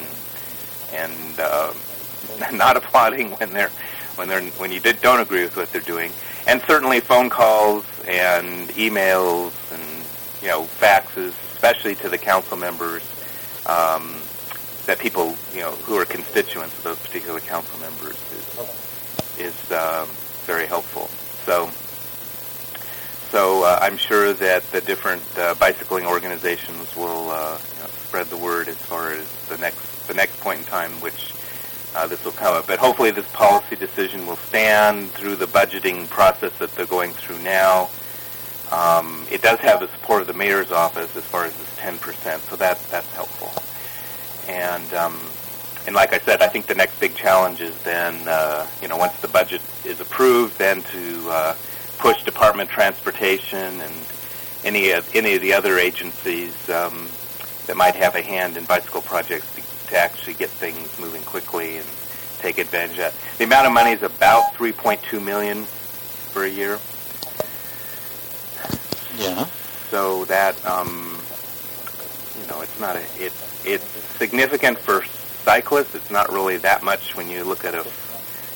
[0.94, 1.74] and uh,
[2.54, 3.72] not applauding when they're
[4.16, 6.12] when they're when you did, don't agree with what they're doing,
[6.48, 10.04] and certainly phone calls and emails and
[10.42, 13.04] you know faxes, especially to the council members,
[13.66, 14.16] um,
[14.88, 20.08] that people you know who are constituents of those particular council members is is um,
[20.46, 21.08] very helpful.
[21.46, 21.70] So.
[23.30, 28.28] So uh, I'm sure that the different uh, bicycling organizations will uh, you know, spread
[28.28, 31.34] the word as far as the next the next point in time, which
[31.94, 32.68] uh, this will come up.
[32.68, 37.40] But hopefully, this policy decision will stand through the budgeting process that they're going through
[37.40, 37.90] now.
[38.72, 42.40] Um, it does have the support of the mayor's office as far as this 10%,
[42.50, 43.67] so that that's helpful.
[44.48, 45.20] And um,
[45.88, 48.98] and like I said, I think the next big challenge is then, uh, you know,
[48.98, 51.56] once the budget is approved, then to uh,
[51.98, 53.94] push Department of Transportation and
[54.66, 57.08] any of, any of the other agencies um,
[57.68, 61.78] that might have a hand in bicycle projects to, to actually get things moving quickly
[61.78, 61.88] and
[62.40, 63.38] take advantage of that.
[63.38, 66.80] The amount of money is about 3.2 million for a year.
[69.18, 69.46] Yeah.
[69.90, 71.18] So that um,
[72.40, 73.86] you know, it's not a it's it's
[74.18, 75.96] significant for cyclists.
[75.96, 77.86] It's not really that much when you look at a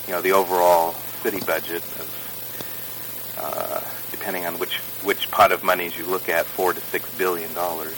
[0.08, 0.94] you know the overall
[1.24, 6.74] city budget of uh, depending on which which pot of monies you look at, four
[6.74, 7.96] to six billion dollars.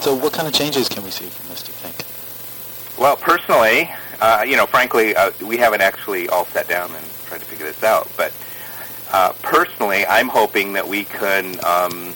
[0.00, 2.98] So what kind of changes can we see from this, do you think?
[2.98, 7.40] Well, personally, uh, you know, frankly, uh, we haven't actually all sat down and tried
[7.40, 8.10] to figure this out.
[8.16, 8.32] But
[9.12, 12.14] uh, personally, I'm hoping that we can um,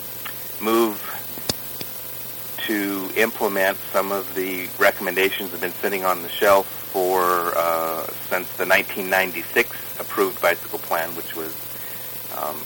[0.61, 1.01] move
[2.67, 8.05] to implement some of the recommendations that have been sitting on the shelf for uh,
[8.27, 11.53] since the 1996 approved bicycle plan, which was
[12.37, 12.57] um,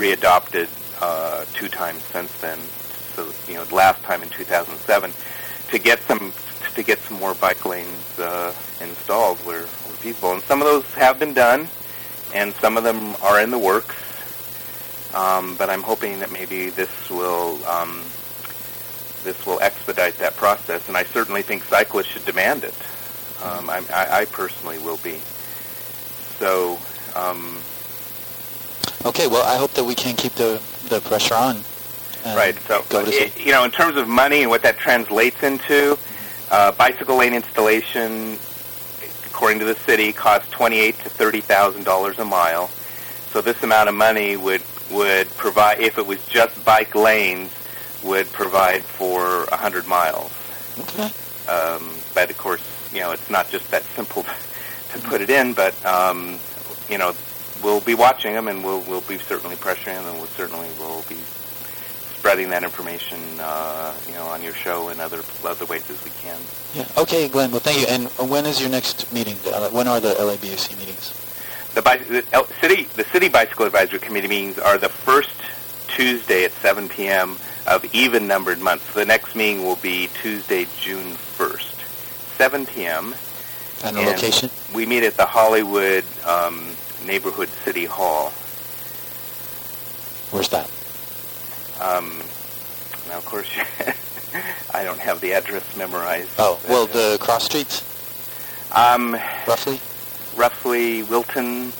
[0.00, 0.68] readopted
[1.02, 2.58] uh, two times since then.
[3.14, 5.12] So, you know, last time in 2007,
[5.68, 6.32] to get some
[6.74, 10.32] to get some more bike lanes uh, installed where, where feasible.
[10.32, 11.68] And some of those have been done,
[12.34, 13.96] and some of them are in the works.
[15.14, 18.02] Um, but I'm hoping that maybe this will um,
[19.24, 22.74] this will expedite that process, and I certainly think cyclists should demand it.
[23.42, 25.20] Um, I, I, I personally will be.
[26.38, 26.78] So,
[27.14, 27.58] um,
[29.04, 31.56] Okay, well, I hope that we can keep the, the pressure on.
[32.24, 32.56] right.
[32.68, 35.98] So, it, you know, in terms of money and what that translates into,
[36.52, 38.38] uh, bicycle lane installation,
[39.26, 42.68] according to the city, costs twenty-eight to thirty thousand dollars a mile.
[43.32, 47.50] So this amount of money would would provide, if it was just bike lanes,
[48.02, 50.32] would provide for hundred miles.
[50.80, 51.10] Okay.
[51.48, 52.62] Um, but of course,
[52.92, 54.22] you know, it's not just that simple
[54.92, 55.52] to put it in.
[55.54, 56.38] But um,
[56.88, 57.14] you know,
[57.62, 61.04] we'll be watching them, and we'll we'll be certainly pressuring them, and we'll certainly will
[61.08, 61.16] be
[62.16, 66.10] spreading that information, uh, you know, on your show and other other ways as we
[66.22, 66.38] can.
[66.74, 66.86] Yeah.
[66.96, 67.50] Okay, Glenn.
[67.50, 67.86] Well, thank you.
[67.88, 69.36] And when is your next meeting?
[69.52, 71.18] Uh, When are the LABAC meetings?
[71.74, 75.30] The, bi- the L- city the city bicycle advisory committee meetings are the first
[75.88, 77.36] Tuesday at 7 p.m.
[77.66, 78.92] of even numbered months.
[78.94, 83.14] The next meeting will be Tuesday, June 1st, 7 p.m.
[83.84, 84.50] And the location?
[84.74, 86.70] We meet at the Hollywood um,
[87.04, 88.30] Neighborhood City Hall.
[90.30, 90.70] Where's that?
[91.80, 92.22] Um,
[93.08, 93.50] now, of course,
[94.74, 96.30] I don't have the address memorized.
[96.38, 97.82] Oh, well, the cross streets,
[98.74, 99.14] Um,
[99.46, 99.80] roughly?
[100.36, 101.72] roughly Wilton,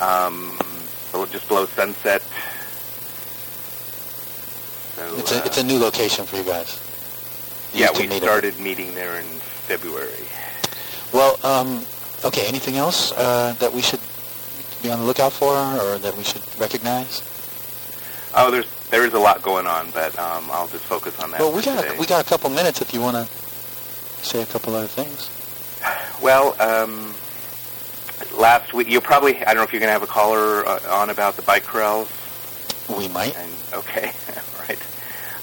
[0.00, 0.56] um,
[1.30, 2.22] just below Sunset.
[4.98, 6.82] So, It's a, uh, it's a new location for you guys.
[7.72, 10.26] You yeah, we meet started meeting there in February.
[11.12, 11.86] Well, um,
[12.24, 14.00] okay, anything else uh, that we should
[14.82, 17.22] be on the lookout for or that we should recognize?
[18.34, 21.38] Oh, there's there is a lot going on, but um, I'll just focus on that.
[21.38, 21.94] Well, we got today.
[21.94, 23.26] a, we got a couple minutes if you want to
[24.24, 25.30] say a couple other things.
[26.20, 27.14] Well, um,
[28.36, 30.80] last week you'll probably I don't know if you're going to have a caller uh,
[30.90, 32.10] on about the bike corrals.
[32.88, 33.36] We might.
[33.36, 34.10] And okay.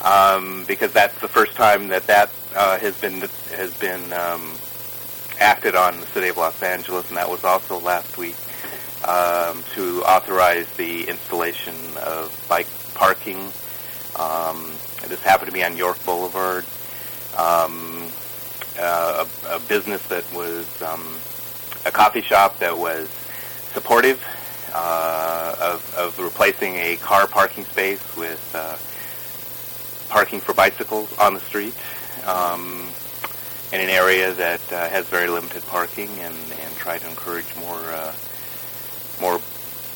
[0.06, 3.22] Um, because that's the first time that that uh, has been
[3.56, 4.56] has been um,
[5.40, 8.36] acted on the city of Los Angeles, and that was also last week
[9.08, 11.74] um, to authorize the installation
[12.06, 13.52] of bike parking.
[14.16, 14.74] Um,
[15.08, 16.66] this happened to be on York Boulevard.
[17.36, 18.08] Um,
[18.80, 21.18] uh, a, a business that was um,
[21.86, 23.10] a coffee shop that was
[23.74, 24.24] supportive
[24.74, 28.78] uh, of, of replacing a car parking space with uh,
[30.10, 31.76] parking for bicycles on the street
[32.28, 32.88] um,
[33.74, 37.80] in an area that uh, has very limited parking and, and try to encourage more
[37.92, 38.14] uh,
[39.22, 39.40] more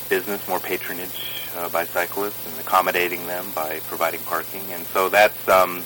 [0.08, 4.62] business, more patronage uh, by cyclists and accommodating them by providing parking.
[4.72, 5.84] And so that's um,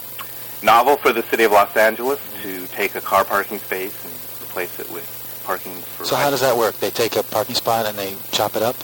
[0.63, 4.13] novel for the city of Los Angeles to take a car parking space and
[4.49, 6.77] replace it with parking for So how does that work?
[6.77, 8.77] They take a parking spot and they chop it up?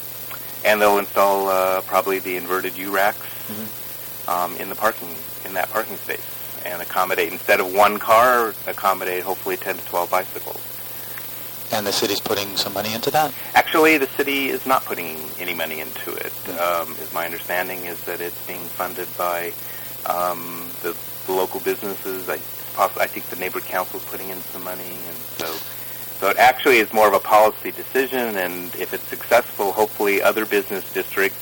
[0.63, 4.31] and they'll install uh, probably the inverted U racks Mm-hmm.
[4.31, 5.09] um, in the parking
[5.51, 6.25] in that parking space.
[6.67, 10.61] and accommodate instead of one car, accommodate hopefully 10 to 12 bicycles.
[11.73, 13.33] And the city's putting some money into that?
[13.55, 16.35] Actually, the city is not putting any money into it.
[16.61, 19.53] Um, is my understanding is that it's being funded by
[20.05, 20.95] um, the,
[21.27, 22.29] the local businesses.
[22.29, 22.39] I,
[22.75, 25.47] poss- I think the neighborhood council is putting in some money, and so
[26.19, 28.37] so it actually is more of a policy decision.
[28.37, 31.39] And if it's successful, hopefully other business districts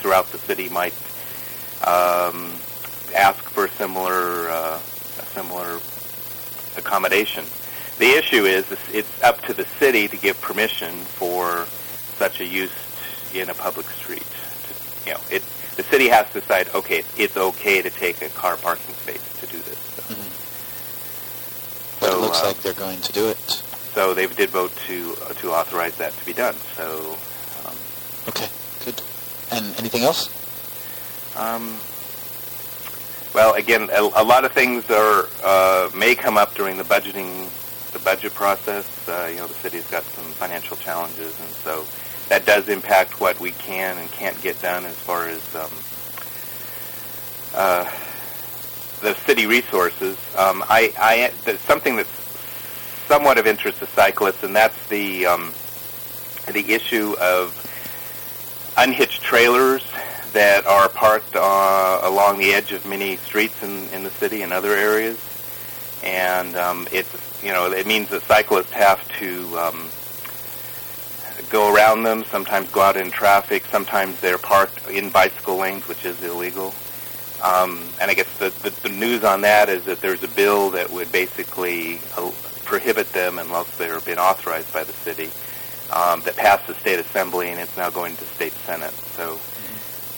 [0.00, 0.94] throughout the city might
[1.86, 2.50] um,
[3.16, 4.78] ask for a similar uh,
[5.18, 5.80] a similar
[6.76, 7.44] accommodation.
[7.98, 11.66] The issue is it's- up to the city to give permission for
[12.18, 12.72] such a use
[13.34, 14.26] in a public street.
[15.06, 15.42] You know, it,
[15.76, 19.46] the city has to decide, okay, it's okay to take a car parking space to
[19.46, 19.78] do this.
[19.78, 20.02] So,
[22.00, 23.38] But it So, looks uh, like they're going to do it.
[23.94, 26.54] so they did vote to uh, to authorize that to be done.
[26.76, 27.16] So,
[27.66, 27.76] um,
[28.28, 28.48] Okay,
[28.84, 29.00] good.
[29.50, 30.28] And anything else?
[31.36, 31.78] um,
[33.36, 37.52] well, again, a, a lot of things are uh, may come up during the budgeting
[37.92, 39.06] the budget process.
[39.06, 41.84] Uh, you know, the city's got some financial challenges, and so
[42.30, 45.70] that does impact what we can and can't get done as far as um,
[47.54, 47.84] uh,
[49.02, 50.16] the city resources.
[50.38, 52.08] Um, I, I, there's something that's
[53.06, 55.52] somewhat of interest to cyclists, and that's the um,
[56.50, 57.52] the issue of
[58.78, 59.84] unhitched trailers
[60.32, 64.52] that are parked uh, along the edge of many streets in, in the city and
[64.52, 65.18] other areas.
[66.04, 69.90] And um, it's you know it means that cyclists have to um,
[71.50, 72.24] go around them.
[72.24, 73.64] Sometimes go out in traffic.
[73.66, 76.74] Sometimes they're parked in bicycle lanes, which is illegal.
[77.42, 80.70] Um, and I guess the, the the news on that is that there's a bill
[80.70, 82.30] that would basically uh,
[82.64, 85.30] prohibit them unless they're been authorized by the city.
[85.92, 88.92] Um, that passed the state assembly and it's now going to state senate.
[88.92, 89.38] So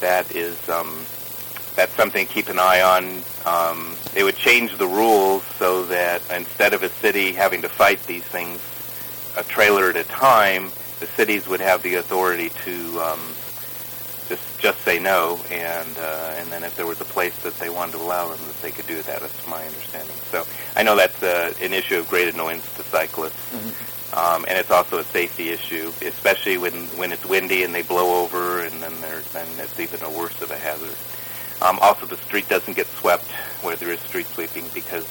[0.01, 1.05] that is um,
[1.77, 3.23] that's something to keep an eye on.
[3.47, 8.03] Um, it would change the rules so that instead of a city having to fight
[8.05, 8.61] these things
[9.37, 13.21] a trailer at a time, the cities would have the authority to um,
[14.29, 17.71] just just say no, and uh, and then if there was a place that they
[17.71, 19.21] wanted to allow them, that they could do that.
[19.21, 20.17] That's my understanding.
[20.31, 20.45] So
[20.77, 23.55] I know that's uh, an issue of great annoyance to cyclists.
[24.13, 28.23] Um, and it's also a safety issue, especially when when it's windy and they blow
[28.25, 30.97] over, and then there's then it's even a worse of a hazard.
[31.61, 33.27] Um, also, the street doesn't get swept
[33.63, 35.07] where there is street sweeping because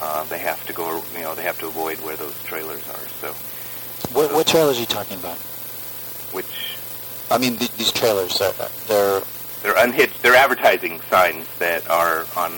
[0.00, 3.06] uh, they have to go, you know, they have to avoid where those trailers are.
[3.20, 3.32] So,
[4.14, 5.38] What, what trailers are you talking about?
[6.32, 6.76] which
[7.30, 8.52] I mean, th- these trailers, are,
[8.86, 9.22] they're...
[9.62, 12.52] they're unhitched, they're advertising signs that are on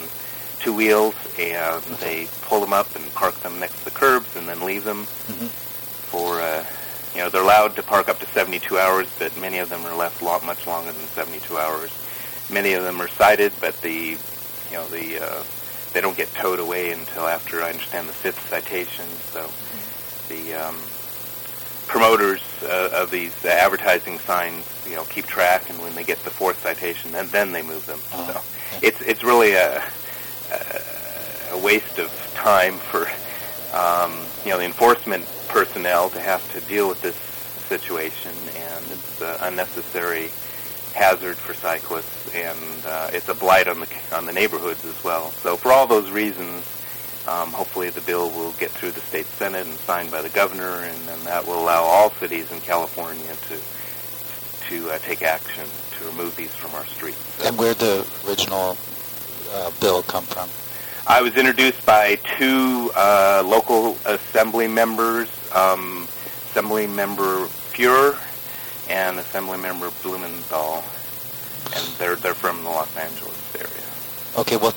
[0.64, 4.48] two wheels, and they pull them up and park them next to the curbs, and
[4.48, 5.48] then leave them Mhm.
[6.10, 6.40] for.
[6.40, 6.64] Uh,
[7.14, 9.94] you know, they're allowed to park up to 72 hours, but many of them are
[9.94, 11.90] left lo- much longer than 72 hours.
[12.50, 14.16] Many of them are cited, but the,
[14.70, 15.42] you know, the uh,
[15.92, 19.04] they don't get towed away until after I understand the fifth citation.
[19.32, 19.48] So
[20.28, 20.76] the um,
[21.86, 26.18] promoters uh, of these uh, advertising signs, you know, keep track, and when they get
[26.24, 28.00] the fourth citation, then then they move them.
[28.10, 28.40] So okay.
[28.88, 29.84] it's it's really a
[31.54, 33.06] a waste of time for
[33.76, 34.12] um,
[34.44, 37.16] you know the enforcement personnel to have to deal with this
[37.68, 40.30] situation, and it's uh, unnecessary
[40.94, 45.30] hazard for cyclists, and uh, it's a blight on the on the neighborhoods as well.
[45.30, 46.64] So for all those reasons,
[47.28, 50.80] um, hopefully the bill will get through the state senate and signed by the governor,
[50.80, 53.60] and then that will allow all cities in California to
[54.68, 55.66] to uh, take action
[55.98, 57.18] to remove these from our streets.
[57.38, 58.76] So And where'd the original
[59.52, 60.48] uh, bill come from?
[61.06, 66.08] I was introduced by two uh, local assembly members, um,
[66.50, 68.18] Assembly Member Feuer
[68.88, 70.82] and Assembly Member Blumenfield,
[71.74, 74.40] and they're they're from the Los Angeles area.
[74.40, 74.74] Okay, well,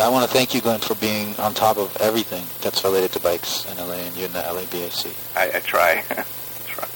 [0.00, 3.20] I want to thank you, Glenn, for being on top of everything that's related to
[3.20, 5.36] bikes in LA and you in the LABAC.
[5.36, 6.00] I, I try.
[6.66, 6.86] try.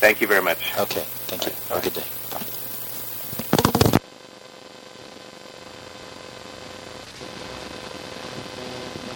[0.00, 0.72] Thank you very much.
[0.78, 1.52] Okay, thank you.
[1.68, 2.21] Have a good day.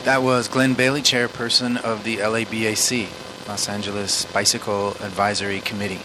[0.07, 3.09] That was Glenn Bailey, chairperson of the LABAC,
[3.49, 6.01] Los Angeles Bicycle Advisory Committee.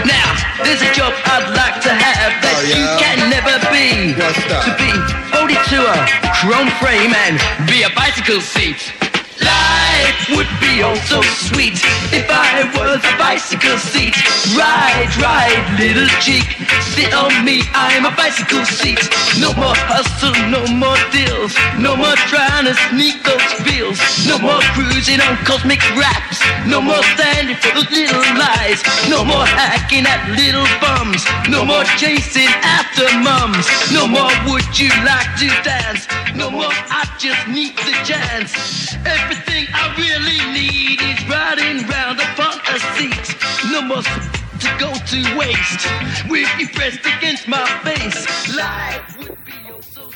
[0.07, 0.31] Now,
[0.63, 4.15] there's a job I'd like to have that Oh, you can never be.
[4.15, 4.63] What's that?
[4.63, 4.91] To be
[5.35, 5.97] folded to a
[6.39, 7.35] chrome frame and
[7.67, 8.95] be a bicycle seat.
[9.41, 11.79] Life would be all so sweet
[12.11, 14.15] if I was a bicycle seat.
[14.57, 16.47] Ride, ride, little cheek,
[16.95, 18.99] sit on me, I'm a bicycle seat.
[19.39, 24.61] No more hustle, no more deals, no more trying to sneak those feels, no more
[24.75, 30.23] cruising on cosmic raps, no more standing for those little lies, no more hacking at
[30.35, 36.51] little bums, no more chasing after mums, no more would you like to dance, no
[36.51, 38.89] more I just need the chance.
[39.29, 43.37] Everything I really need is riding round upon a seat.
[43.71, 45.85] No more to go to waste
[46.31, 48.57] with you pressed against my face.
[48.57, 50.09] Life would be oh so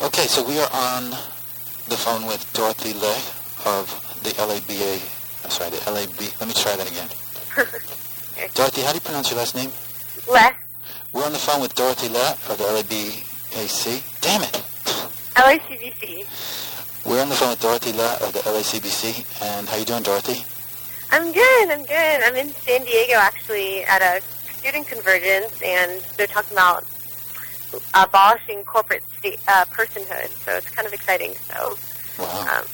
[0.00, 1.10] Okay, so we are on
[1.92, 3.20] the phone with Dorothy Lay
[3.68, 3.84] of
[4.24, 5.44] the LABA.
[5.44, 6.16] I'm sorry, the LAB.
[6.40, 7.08] Let me try that again.
[8.54, 9.70] Dorothy, how do you pronounce your last name?
[10.26, 10.52] Le.
[11.12, 14.20] We're on the phone with Dorothy Le of the LABAC.
[14.22, 14.62] Damn it!
[15.36, 16.73] LACBC.
[17.04, 19.42] We're on the phone with Dorothy Le of the LACBC.
[19.42, 20.44] And how you doing, Dorothy?
[21.10, 21.70] I'm good.
[21.70, 22.22] I'm good.
[22.24, 24.22] I'm in San Diego actually at a
[24.58, 26.84] student convergence, and they're talking about
[27.92, 30.28] abolishing corporate state, uh, personhood.
[30.44, 31.34] So it's kind of exciting.
[31.52, 31.76] So
[32.18, 32.58] Wow.
[32.60, 32.64] um,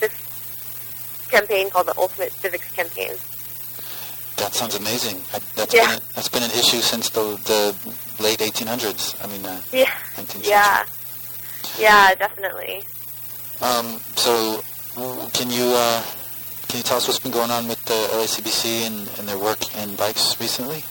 [0.00, 0.12] this
[1.28, 3.12] campaign called the Ultimate Civics Campaign.
[4.36, 5.22] That sounds amazing.
[5.32, 5.86] I, that's Yeah.
[5.88, 7.74] been a, that's been an issue since the the
[8.22, 9.14] late 1800s.
[9.22, 9.90] I mean, uh, Yeah.
[10.16, 10.84] 19th Yeah.
[11.78, 12.84] Yeah, definitely.
[13.64, 14.60] Um, so,
[15.32, 16.02] can you uh,
[16.68, 19.74] can you tell us what's been going on with the LACBC and, and their work
[19.78, 20.84] in bikes recently?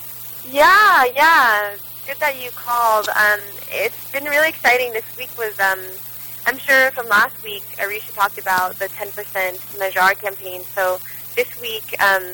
[0.50, 1.76] Yeah, yeah.
[2.04, 3.08] Good that you called.
[3.10, 3.38] Um,
[3.70, 4.92] it's been really exciting.
[4.92, 5.78] This week was, um,
[6.46, 10.62] I'm sure from last week, Arisha talked about the 10% Measure campaign.
[10.64, 10.98] So
[11.36, 12.24] this week, um,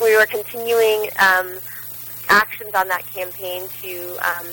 [0.00, 1.54] we were continuing um,
[2.28, 4.46] actions on that campaign to um,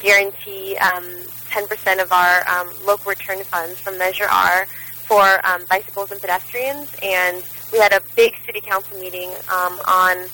[0.00, 1.04] guarantee um,
[1.50, 4.66] 10% of our um, local return funds from Measure R
[5.10, 6.94] for um, bicycles and pedestrians.
[7.02, 10.26] And we had a big city council meeting um, on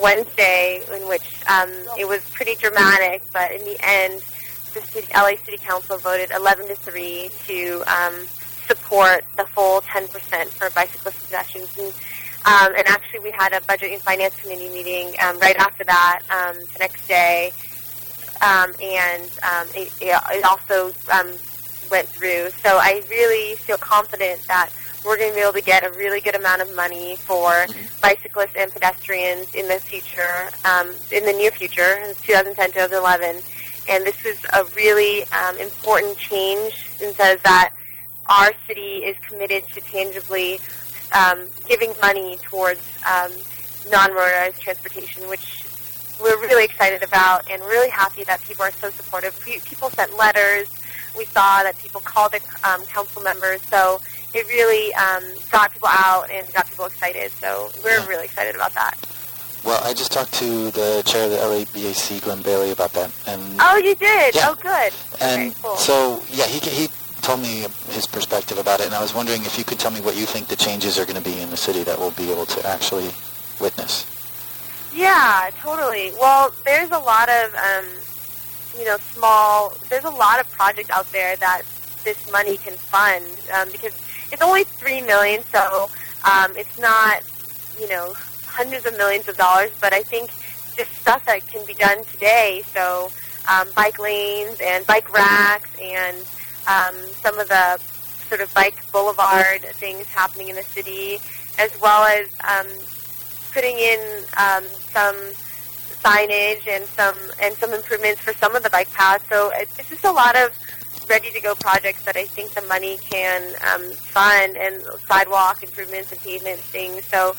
[0.00, 4.22] Wednesday in which um, it was pretty dramatic, but in the end,
[4.72, 8.26] the city, LA City Council voted 11 to 3 to um,
[8.66, 10.08] support the full 10%
[10.48, 11.78] for bicyclists and pedestrians.
[11.78, 11.88] And,
[12.46, 16.20] um, and actually, we had a budget and finance committee meeting um, right after that
[16.30, 17.52] um, the next day,
[18.40, 21.32] um, and um, it, it also um,
[21.90, 22.50] went through.
[22.62, 24.70] So I really feel confident that
[25.04, 27.66] we're going to be able to get a really good amount of money for
[28.02, 33.42] bicyclists and pedestrians in the future, um, in the near future, in 2010, 2011.
[33.88, 37.72] And this is a really um, important change and says that
[38.28, 40.60] our city is committed to tangibly
[41.12, 42.80] um, giving money towards
[43.10, 43.32] um,
[43.90, 45.64] non-motorized transportation, which
[46.22, 49.38] we're really excited about and really happy that people are so supportive.
[49.40, 50.68] People sent letters.
[51.16, 53.62] We saw that people called their um, council members.
[53.62, 54.00] So
[54.34, 57.32] it really um, got people out and got people excited.
[57.32, 58.94] So we're really excited about that.
[59.64, 63.42] Well, I just talked to the chair of the LABAC, Glenn Bailey, about that, and
[63.60, 64.34] Oh, you did?
[64.34, 64.46] Yeah.
[64.48, 64.92] Oh, good.
[65.20, 65.76] and cool.
[65.76, 66.88] so yeah, he he
[67.20, 70.00] told me his perspective about it, and I was wondering if you could tell me
[70.00, 72.32] what you think the changes are going to be in the city that we'll be
[72.32, 73.10] able to actually
[73.60, 74.06] witness.
[74.92, 76.12] Yeah, totally.
[76.20, 77.86] Well, there's a lot of, um,
[78.78, 79.76] you know, small.
[79.88, 81.62] There's a lot of projects out there that
[82.04, 83.24] this money can fund
[83.54, 83.96] um, because
[84.32, 85.90] it's only three million, so
[86.24, 87.22] um, it's not,
[87.78, 88.14] you know,
[88.46, 89.70] hundreds of millions of dollars.
[89.80, 90.30] But I think
[90.76, 92.62] just stuff that can be done today.
[92.72, 93.10] So
[93.48, 96.16] um, bike lanes and bike racks and
[96.68, 97.78] um, some of the
[98.28, 101.18] sort of bike boulevard things happening in the city,
[101.58, 102.66] as well as um,
[103.52, 104.00] putting in
[104.36, 105.16] um, some
[106.02, 109.24] signage and some and some improvements for some of the bike paths.
[109.28, 110.50] So it- it's just a lot of
[111.08, 113.42] ready to go projects that I think the money can
[113.72, 117.04] um, fund and sidewalk improvements and pavement things.
[117.06, 117.34] So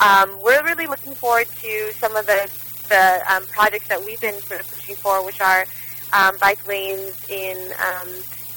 [0.00, 2.50] um, we're really looking forward to some of the
[2.88, 5.64] the um, projects that we've been sort of pushing for, which are
[6.12, 8.08] um, bike lanes in um,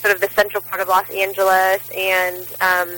[0.02, 2.90] sort of the central part of Los Angeles and um,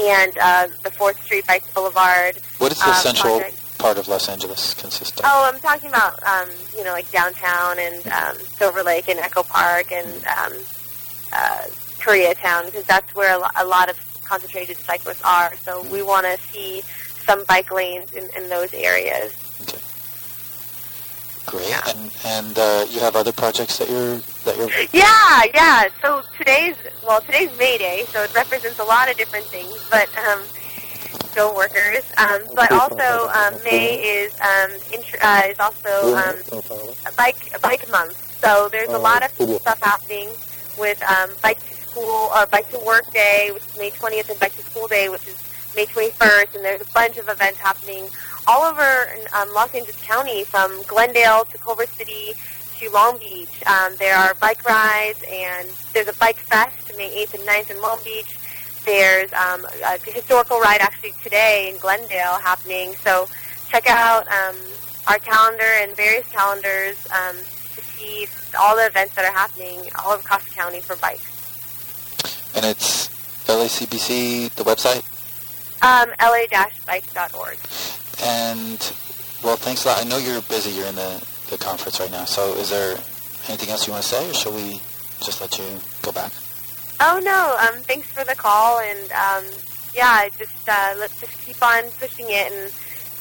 [0.00, 2.38] and uh, the Fourth Street Bike Boulevard.
[2.58, 3.78] What is the um, central project.
[3.78, 5.24] part of Los Angeles consist of?
[5.26, 9.42] Oh, I'm talking about um, you know like downtown and um, Silver Lake and Echo
[9.42, 10.52] Park and um,
[11.32, 11.64] uh,
[11.98, 15.54] Koreatown because that's where a, lo- a lot of concentrated cyclists are.
[15.56, 16.82] So we want to see
[17.24, 19.34] some bike lanes in, in those areas.
[21.50, 21.72] Great.
[21.88, 24.70] And and uh, you have other projects that you're that you're.
[24.92, 25.88] Yeah, yeah.
[26.02, 26.76] So today's
[27.06, 29.74] well, today's May Day, so it represents a lot of different things.
[29.90, 30.42] But um,
[31.38, 32.02] still workers.
[32.16, 36.36] Um, but also um, May is um, int- uh, is also um,
[37.06, 38.16] a bike a bike month.
[38.40, 40.28] So there's a lot of stuff happening
[40.78, 44.40] with um, bike to school or bike to work day, which is May 20th, and
[44.40, 45.36] bike to school day, which is
[45.76, 46.56] May 21st.
[46.56, 48.08] And there's a bunch of events happening
[48.48, 52.32] all over um, Los Angeles County, from Glendale to Culver City
[52.78, 53.62] to Long Beach.
[53.66, 57.80] Um, there are bike rides, and there's a bike fest May 8th and 9th in
[57.82, 58.38] Long Beach.
[58.84, 62.94] There's um, a historical ride actually today in Glendale happening.
[62.96, 63.28] So
[63.68, 64.56] check out um,
[65.06, 68.26] our calendar and various calendars um, to see
[68.58, 71.26] all the events that are happening all across the county for bikes.
[72.56, 73.08] And it's
[73.46, 75.04] LACBC, the website?
[75.82, 78.07] Um, la-bike.org.
[78.24, 78.78] And,
[79.42, 80.04] well, thanks a lot.
[80.04, 80.70] I know you're busy.
[80.70, 82.24] You're in the, the conference right now.
[82.24, 82.92] So is there
[83.48, 84.80] anything else you want to say, or shall we
[85.22, 86.32] just let you go back?
[87.00, 87.56] Oh no!
[87.62, 89.44] Um, thanks for the call, and um,
[89.94, 92.52] yeah, just uh, let's just keep on pushing it.
[92.52, 92.72] And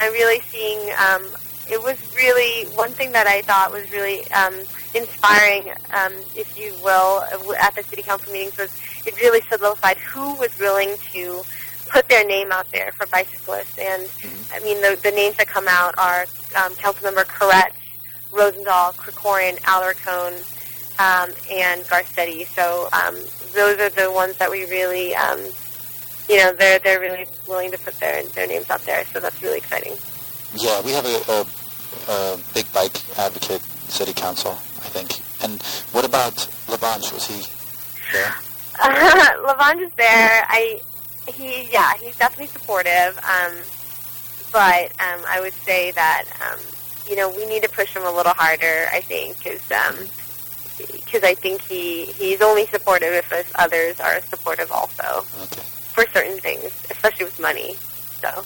[0.01, 0.79] I'm really seeing.
[0.97, 1.23] Um,
[1.69, 4.55] it was really one thing that I thought was really um,
[4.95, 7.23] inspiring, um, if you will,
[7.59, 8.75] at the city council meetings was
[9.05, 11.43] it really solidified who was willing to
[11.89, 13.77] put their name out there for bicyclists.
[13.77, 14.09] And
[14.53, 16.21] I mean, the, the names that come out are
[16.55, 17.73] um, Councilmember Koretz,
[18.31, 20.33] Rosendahl, Krekorian, Alarcón,
[20.99, 22.45] um, and Garcetti.
[22.47, 23.15] So um,
[23.53, 25.39] those are the ones that we really, um,
[26.29, 29.05] you know, they're they're really willing to put their their names out there.
[29.05, 29.95] So that's really exciting.
[30.53, 35.21] Yeah, we have a, a, a big bike advocate city council, I think.
[35.43, 35.61] And
[35.93, 36.35] what about
[36.67, 37.13] LaBonge?
[37.13, 37.45] Was he
[38.11, 38.33] there?
[38.79, 40.45] Uh, LaBonge is there.
[40.47, 40.79] I
[41.27, 43.17] he yeah he's definitely supportive.
[43.17, 43.53] Um,
[44.51, 46.59] but um, I would say that um,
[47.09, 48.87] you know we need to push him a little harder.
[48.91, 50.07] I think because um,
[50.77, 55.61] because I think he he's only supportive if us others are supportive also okay.
[55.61, 57.75] for certain things, especially with money.
[58.21, 58.43] So,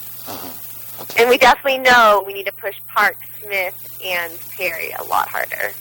[1.18, 5.72] and we definitely know we need to push Park, Smith, and Perry a lot harder.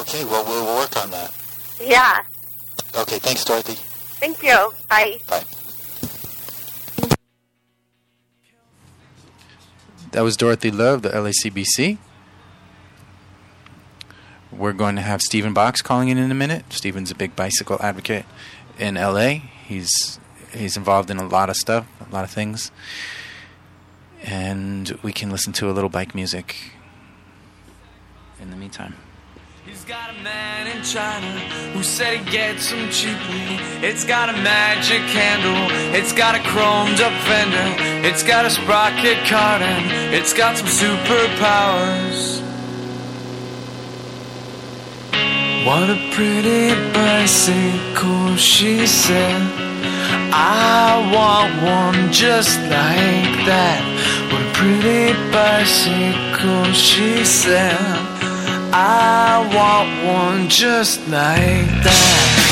[0.00, 1.34] Okay, well, we'll work on that.
[1.80, 2.22] Yeah.
[2.96, 3.74] Okay, thanks, Dorothy.
[4.18, 4.72] Thank you.
[4.88, 5.18] Bye.
[5.28, 5.44] Bye.
[10.12, 11.98] That was Dorothy Love, the LACBC.
[14.50, 16.64] We're going to have Stephen Box calling in in a minute.
[16.70, 18.26] Stephen's a big bicycle advocate
[18.76, 19.38] in LA.
[19.64, 20.18] He's
[20.52, 22.72] he's involved in a lot of stuff, a lot of things.
[24.22, 26.56] And we can listen to a little bike music
[28.40, 28.96] in the meantime.
[29.90, 31.26] Got a man in China
[31.72, 33.58] who said he gets them cheaply.
[33.82, 35.66] It's got a magic handle,
[35.98, 40.68] it's got a chromed up fender, it's got a sprocket card, and it's got some
[40.68, 42.40] superpowers.
[45.66, 49.42] What a pretty bicycle, she said.
[50.32, 53.82] I want one just like that.
[54.30, 58.09] What a pretty bicycle, she said.
[58.72, 62.49] I want one just like that.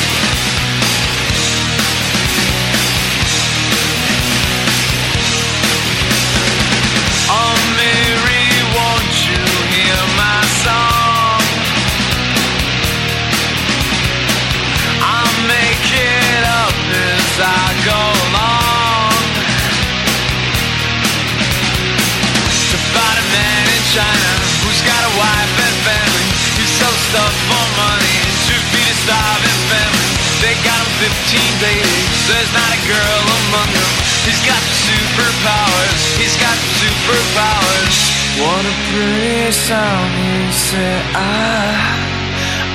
[30.99, 32.19] 15 babies.
[32.27, 33.93] There's not a girl among them.
[34.27, 36.01] He's got superpowers.
[36.19, 37.97] He's got superpowers.
[38.43, 41.03] What a pretty sound he said.
[41.15, 41.79] I,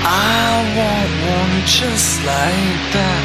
[0.07, 3.23] I want one just like that.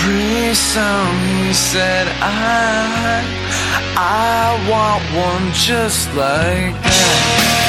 [0.00, 2.08] Pretty sound he said.
[2.24, 3.20] I,
[4.00, 7.61] I want one just like that.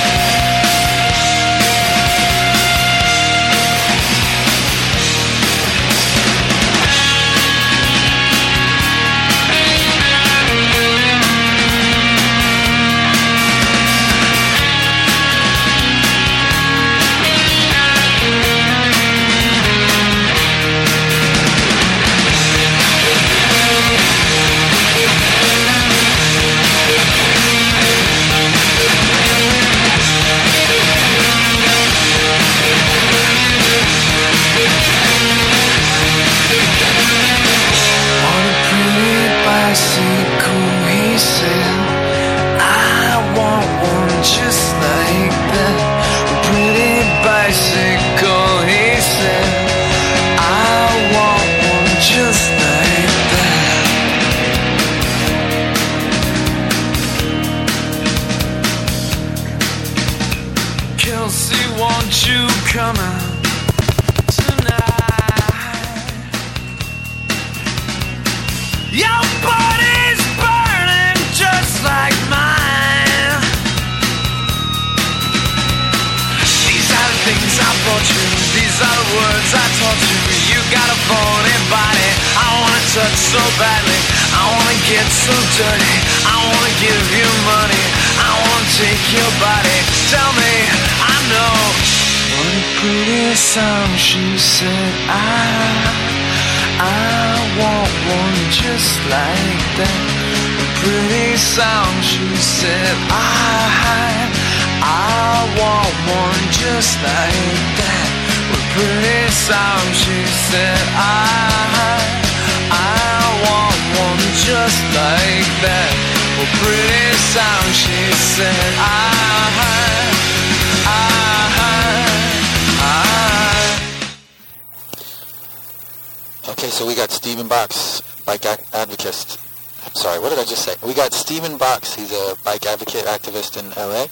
[131.23, 131.95] Stephen Box.
[131.95, 134.07] He's a bike advocate activist in LA.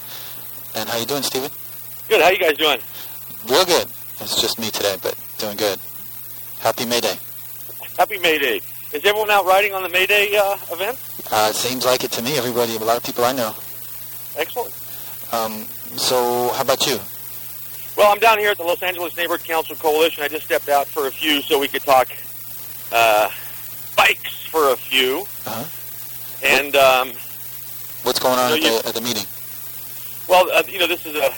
[0.79, 1.51] And how you doing, Stephen?
[2.07, 2.21] Good.
[2.21, 2.79] How you guys doing?
[3.49, 3.85] Real good.
[4.21, 5.77] It's just me today, but doing good.
[6.61, 7.15] Happy May Day.
[7.99, 8.61] Happy May Day.
[8.93, 10.97] Is everyone out riding on the May Day uh, event?
[11.29, 12.37] Uh, it seems like it to me.
[12.37, 13.55] Everybody, a lot of people I know.
[14.37, 14.73] Excellent.
[15.33, 15.65] Um,
[15.97, 16.97] so, how about you?
[17.97, 20.23] Well, I'm down here at the Los Angeles Neighborhood Council Coalition.
[20.23, 22.07] I just stepped out for a few so we could talk
[22.93, 23.29] uh,
[23.97, 25.25] bikes for a few.
[25.45, 25.80] Uh-huh.
[26.43, 27.09] And um,
[28.03, 29.25] What's going on So at, you- the, at the meeting?
[30.27, 31.29] well, uh, you know, this is a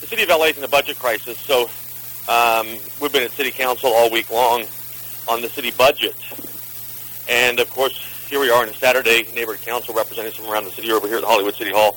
[0.00, 1.70] the city of LA is in a budget crisis, so
[2.28, 2.66] um,
[3.00, 4.64] we've been at city council all week long
[5.28, 6.14] on the city budget.
[7.28, 7.96] And of course,
[8.28, 11.06] here we are on a Saturday, neighborhood council representatives from around the city are over
[11.06, 11.96] here at Hollywood City Hall,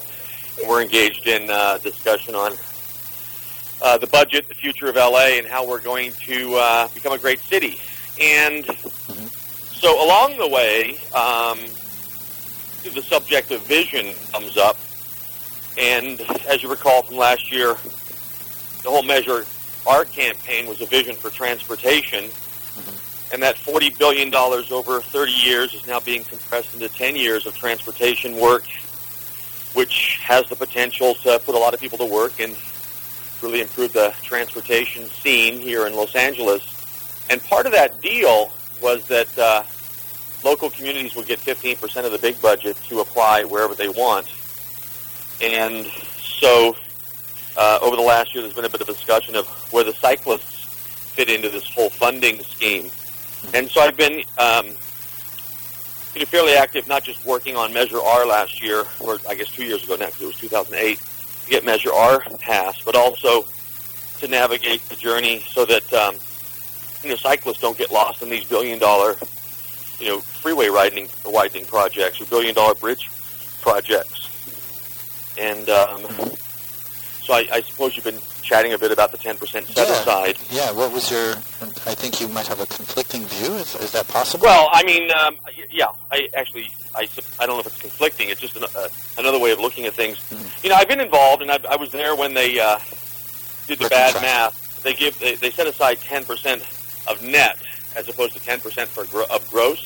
[0.59, 2.53] and we're engaged in uh, discussion on
[3.81, 7.17] uh, the budget, the future of LA, and how we're going to uh, become a
[7.17, 7.79] great city.
[8.21, 8.63] And
[9.73, 11.57] so along the way, um,
[12.93, 14.77] the subject of vision comes up.
[15.77, 17.75] And as you recall from last year,
[18.83, 19.45] the whole Measure
[19.85, 22.29] R campaign was a vision for transportation.
[23.33, 27.55] And that $40 billion over 30 years is now being compressed into 10 years of
[27.55, 28.65] transportation work,
[29.73, 32.55] which has the potential to put a lot of people to work and
[33.41, 36.63] really improve the transportation scene here in Los Angeles.
[37.29, 39.63] And part of that deal was that uh,
[40.43, 44.27] local communities would get 15% of the big budget to apply wherever they want.
[45.41, 45.85] And
[46.19, 46.75] so
[47.57, 50.65] uh, over the last year, there's been a bit of discussion of where the cyclists
[51.15, 52.89] fit into this whole funding scheme.
[53.53, 54.71] And so I've been um,
[56.25, 59.83] fairly active, not just working on Measure R last year, or I guess two years
[59.83, 63.45] ago now, because it was 2008, to get Measure R passed, but also
[64.19, 66.15] to navigate the journey so that um,
[67.03, 69.15] you know cyclists don't get lost in these billion-dollar
[69.99, 73.09] you know freeway widening widening projects or billion-dollar bridge
[73.61, 74.29] projects.
[75.39, 76.01] And um,
[77.25, 80.37] so I, I suppose you've been chatting a bit about the 10% set aside.
[80.51, 81.31] Yeah, what was your...
[81.87, 83.55] I think you might have a conflicting view.
[83.55, 84.45] Is, is that possible?
[84.45, 85.35] Well, I mean, um,
[85.71, 87.07] yeah, I actually, I,
[87.39, 88.29] I don't know if it's conflicting.
[88.29, 88.87] It's just an, uh,
[89.17, 90.23] another way of looking at things.
[90.63, 92.77] You know, I've been involved, and I, I was there when they uh,
[93.65, 94.83] did the bad math.
[94.83, 97.57] They give, they, they set aside 10% of net
[97.95, 99.83] as opposed to 10% for gro- of gross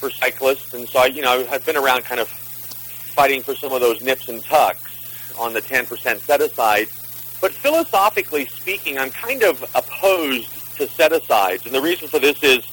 [0.00, 3.72] for cyclists, and so I, you know, I've been around kind of fighting for some
[3.72, 6.88] of those nips and tucks on the 10% set aside.
[7.40, 12.42] But philosophically speaking, I'm kind of opposed to set asides, and the reason for this
[12.42, 12.64] is,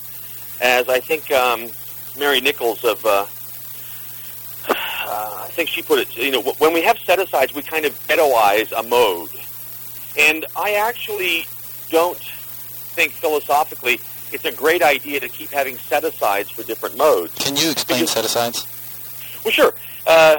[0.62, 1.70] as I think um,
[2.18, 3.26] Mary Nichols of, uh,
[4.70, 7.86] uh, I think she put it, you know, when we have set asides, we kind
[7.86, 9.30] of ghettoize a mode,
[10.18, 11.46] and I actually
[11.90, 14.00] don't think philosophically
[14.32, 17.34] it's a great idea to keep having set asides for different modes.
[17.36, 18.66] Can you explain set-asides?
[19.44, 19.74] Well, sure.
[20.06, 20.38] Uh,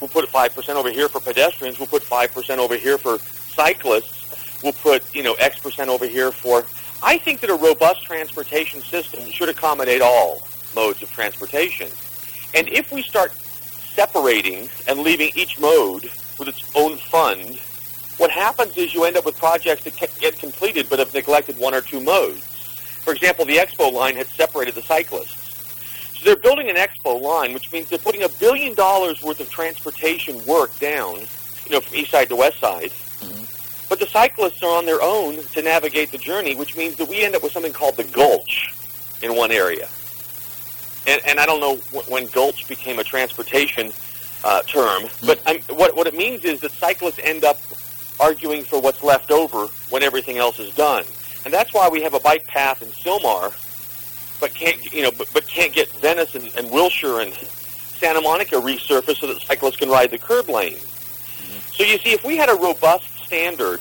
[0.00, 1.78] we'll put 5% over here for pedestrians.
[1.78, 4.62] We'll put 5% over here for cyclists.
[4.62, 6.64] We'll put, you know, X percent over here for...
[7.02, 11.88] I think that a robust transportation system should accommodate all modes of transportation.
[12.54, 16.04] And if we start separating and leaving each mode
[16.38, 17.58] with its own fund,
[18.16, 21.74] what happens is you end up with projects that get completed but have neglected one
[21.74, 22.53] or two modes.
[23.04, 25.42] For example, the Expo line had separated the cyclists.
[26.18, 29.50] So they're building an Expo line, which means they're putting a billion dollars worth of
[29.50, 31.20] transportation work down,
[31.66, 32.92] you know, from east side to west side.
[33.90, 37.22] But the cyclists are on their own to navigate the journey, which means that we
[37.22, 38.74] end up with something called the gulch
[39.22, 39.88] in one area.
[41.06, 41.76] And, and I don't know
[42.08, 43.92] when gulch became a transportation
[44.42, 47.58] uh, term, but I'm, what, what it means is that cyclists end up
[48.18, 51.04] arguing for what's left over when everything else is done.
[51.44, 53.52] And that's why we have a bike path in Sylmar,
[54.40, 58.56] but can't you know, but, but can't get Venice and, and Wilshire and Santa Monica
[58.56, 60.78] resurfaced so that cyclists can ride the curb lane.
[61.72, 63.80] So you see, if we had a robust standard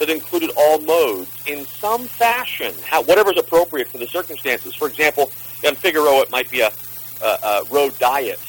[0.00, 4.74] that included all modes in some fashion, how, whatever's appropriate for the circumstances.
[4.74, 5.30] For example,
[5.64, 6.72] on Figueroa, it might be a,
[7.22, 8.40] a, a road diet,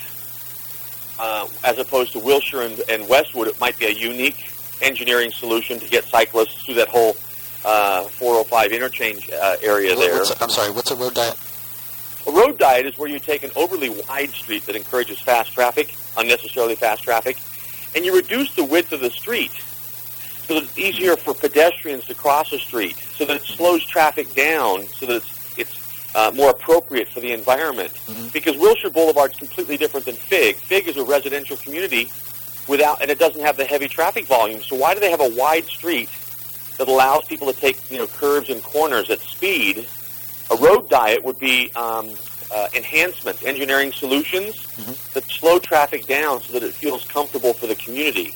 [1.19, 4.49] uh, as opposed to Wilshire and, and Westwood, it might be a unique
[4.81, 7.15] engineering solution to get cyclists through that whole
[7.65, 10.21] uh, 405 interchange uh, area What- there.
[10.23, 11.35] a- I'm sorry, what's a road diet?
[12.27, 15.95] A road diet is where you take an overly wide street that encourages fast traffic,
[16.17, 17.37] unnecessarily fast traffic,
[17.95, 19.51] and you reduce the width of the street
[20.47, 24.33] so that it's easier for pedestrians to cross a street, so that it slows traffic
[24.35, 27.91] down, so that it's, it's uh, more appropriate for the environment.
[28.33, 30.57] Because Wilshire Boulevard is completely different than Fig.
[30.57, 32.11] Fig is a residential community
[32.67, 34.61] without, and it doesn't have the heavy traffic volume.
[34.61, 36.09] So why do they have a wide street
[36.81, 39.87] that allows people to take you know curves and corners at speed?
[40.49, 42.09] A road diet would be um,
[42.51, 44.65] uh, enhancements, engineering solutions
[45.13, 48.35] that slow traffic down so that it feels comfortable for the community.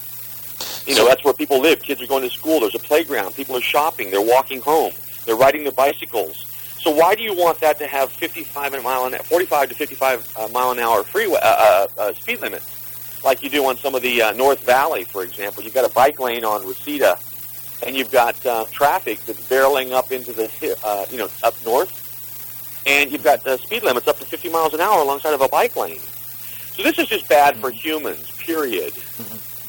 [0.86, 1.82] You know, that's where people live.
[1.82, 2.60] Kids are going to school.
[2.60, 3.34] There's a playground.
[3.34, 4.12] People are shopping.
[4.12, 4.94] They're walking home.
[5.26, 6.46] They're riding their bicycles.
[6.80, 10.48] So why do you want that to have 55 mile an 45 to 55 uh,
[10.50, 14.04] mile an hour freeway uh, uh, uh, speed limits, like you do on some of
[14.04, 15.64] the uh, North Valley, for example?
[15.64, 17.18] You've got a bike lane on Reseda,
[17.84, 20.50] and you've got uh, traffic that's barreling up into the
[20.84, 24.74] uh, you know up north, and you've got uh, speed limits up to 50 miles
[24.74, 26.00] an hour alongside of a bike lane.
[26.00, 28.30] So this is just bad for humans.
[28.38, 28.94] Period.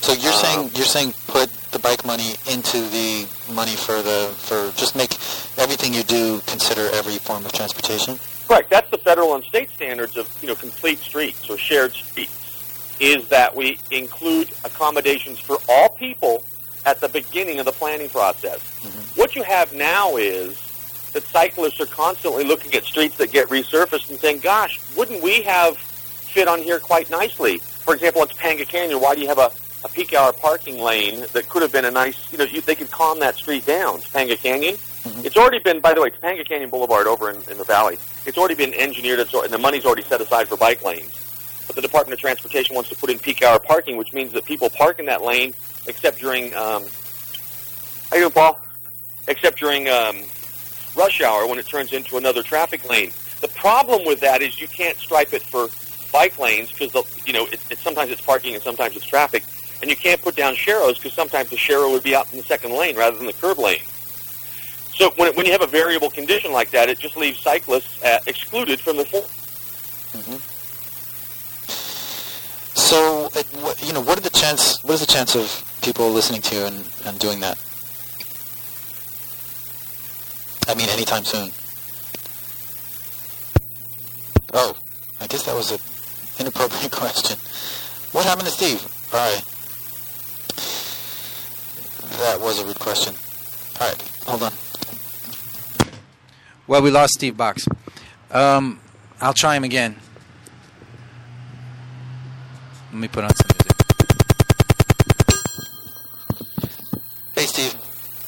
[0.00, 4.32] So you're Uh, saying you're saying put the bike money into the money for the
[4.38, 5.12] for just make
[5.58, 8.18] everything you do consider every form of transportation.
[8.46, 8.70] Correct.
[8.70, 12.32] That's the federal and state standards of you know complete streets or shared streets.
[13.00, 16.42] Is that we include accommodations for all people
[16.86, 18.60] at the beginning of the planning process.
[19.16, 20.54] What you have now is
[21.12, 25.42] that cyclists are constantly looking at streets that get resurfaced and saying, "Gosh, wouldn't we
[25.42, 29.00] have fit on here quite nicely?" For example, Topanga Canyon.
[29.00, 29.50] Why do you have a,
[29.84, 32.32] a peak hour parking lane that could have been a nice?
[32.32, 34.00] You know, you, they could calm that street down.
[34.00, 34.74] Topanga Canyon.
[34.74, 35.26] Mm-hmm.
[35.26, 37.96] It's already been, by the way, Topanga Canyon Boulevard over in, in the valley.
[38.26, 41.14] It's already been engineered, it's, and the money's already set aside for bike lanes.
[41.66, 44.44] But the Department of Transportation wants to put in peak hour parking, which means that
[44.44, 45.54] people park in that lane,
[45.88, 46.84] except during, um,
[48.10, 48.60] how you doing, Paul?
[49.28, 50.22] Except during um,
[50.96, 53.10] rush hour when it turns into another traffic lane.
[53.40, 55.68] The problem with that is you can't stripe it for
[56.12, 56.92] bike lanes because
[57.26, 59.44] you know it, it, sometimes it's parking and sometimes it's traffic,
[59.82, 62.44] and you can't put down sharrows because sometimes the sharrow would be out in the
[62.44, 63.80] second lane rather than the curb lane.
[64.94, 68.18] So when, when you have a variable condition like that, it just leaves cyclists uh,
[68.26, 69.26] excluded from the full.
[72.74, 74.82] So it, wh- you know, what are the chance?
[74.84, 77.56] What is the chance of people listening to and, and doing that?
[80.66, 81.52] I mean, anytime soon.
[84.52, 84.76] Oh,
[85.20, 85.78] I guess that was an
[86.40, 87.38] inappropriate question.
[88.10, 88.82] What happened to Steve?
[89.14, 89.44] All right.
[92.18, 93.14] That was a rude question.
[93.80, 94.52] All right, hold on.
[96.66, 97.68] Well, we lost Steve Box.
[98.32, 98.80] Um,
[99.20, 99.94] I'll try him again.
[102.90, 103.75] Let me put on some music.
[107.36, 107.74] Hey, Steve.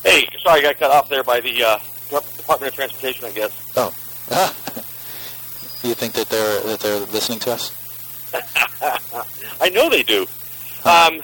[0.04, 1.78] Hey, sorry, I got cut off there by the uh,
[2.36, 3.72] Department of Transportation, I guess.
[3.74, 3.88] Oh.
[5.88, 7.72] you think that they're that they're listening to us?
[9.62, 10.22] I know they do.
[10.84, 11.22] Um,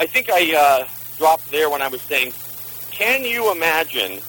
[0.00, 2.32] I think I uh, dropped there when I was saying,
[2.90, 4.20] can you imagine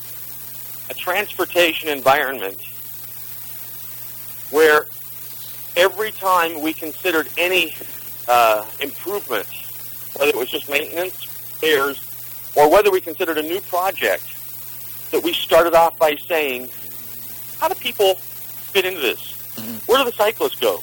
[0.92, 2.62] a transportation environment
[4.52, 4.86] where
[5.76, 7.74] every time we considered any
[8.28, 9.48] uh, improvement,
[10.18, 12.15] whether it was just maintenance, repairs,
[12.56, 14.24] or whether we considered a new project,
[15.12, 16.70] that we started off by saying,
[17.60, 19.34] how do people fit into this?
[19.88, 20.82] Where do the cyclists go?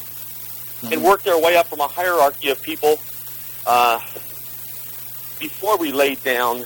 [0.91, 2.99] And work their way up from a hierarchy of people
[3.67, 3.99] uh,
[5.39, 6.65] before we laid down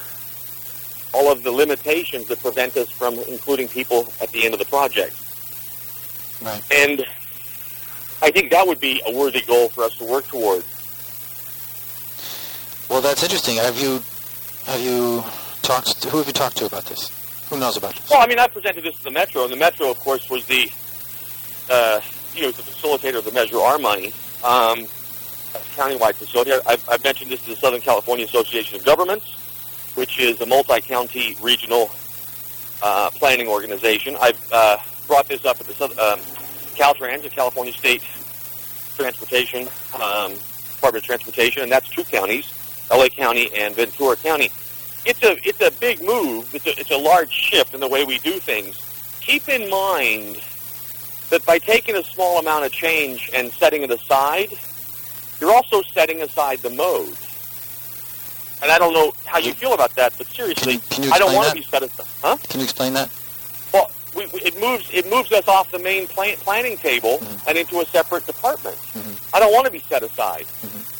[1.12, 4.66] all of the limitations that prevent us from including people at the end of the
[4.66, 5.16] project.
[6.42, 6.62] Right.
[6.72, 7.04] And
[8.22, 10.64] I think that would be a worthy goal for us to work toward.
[12.88, 13.57] Well, that's interesting.
[13.57, 14.02] Have you
[14.66, 15.24] have you
[15.62, 16.02] talked?
[16.02, 17.10] To, who have you talked to about this?
[17.48, 18.10] Who knows about this?
[18.10, 20.44] Well, I mean, I presented this to the Metro, and the Metro, of course, was
[20.46, 20.70] the
[21.70, 22.00] uh,
[22.34, 24.12] you know the facilitator of the Measure R money.
[24.44, 24.86] Um,
[25.76, 26.52] countywide facility.
[26.66, 29.26] I've, I've mentioned this to the Southern California Association of Governments,
[29.94, 31.90] which is a multi-county regional
[32.82, 34.16] uh, planning organization.
[34.20, 36.20] I've uh, brought this up at the um,
[36.74, 38.02] Caltrans, the California State
[38.96, 42.52] Transportation um, Department of Transportation, and that's two counties.
[42.91, 44.51] LA County and Ventura County.
[45.05, 46.55] It's a it's a big move.
[46.55, 48.76] It's a, it's a large shift in the way we do things.
[49.20, 50.41] Keep in mind
[51.30, 54.53] that by taking a small amount of change and setting it aside,
[55.41, 57.16] you're also setting aside the mode.
[58.62, 61.34] And I don't know how you feel about that, but seriously, Can you I don't
[61.34, 62.07] want to be set aside.
[62.22, 62.37] Huh?
[62.49, 63.11] Can you explain that?
[63.72, 67.49] Well, we, we, it moves it moves us off the main plan, planning table mm-hmm.
[67.49, 68.76] and into a separate department.
[68.76, 69.37] Mm-hmm.
[69.37, 70.47] I don't want to be set aside.
[70.47, 70.95] Mm-hmm.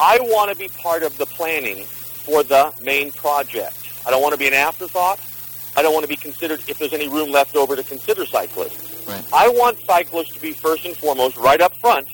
[0.00, 3.90] I want to be part of the planning for the main project.
[4.06, 5.20] I don't want to be an afterthought.
[5.76, 9.06] I don't want to be considered if there's any room left over to consider cyclists.
[9.06, 9.24] Right.
[9.32, 12.08] I want cyclists to be first and foremost right up front.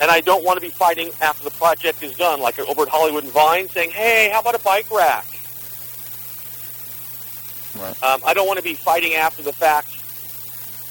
[0.00, 2.88] And I don't want to be fighting after the project is done, like over at
[2.88, 5.26] Hollywood and Vine, saying, "Hey, how about a bike rack?"
[7.76, 8.02] Right.
[8.02, 9.88] Um, I don't want to be fighting after the fact,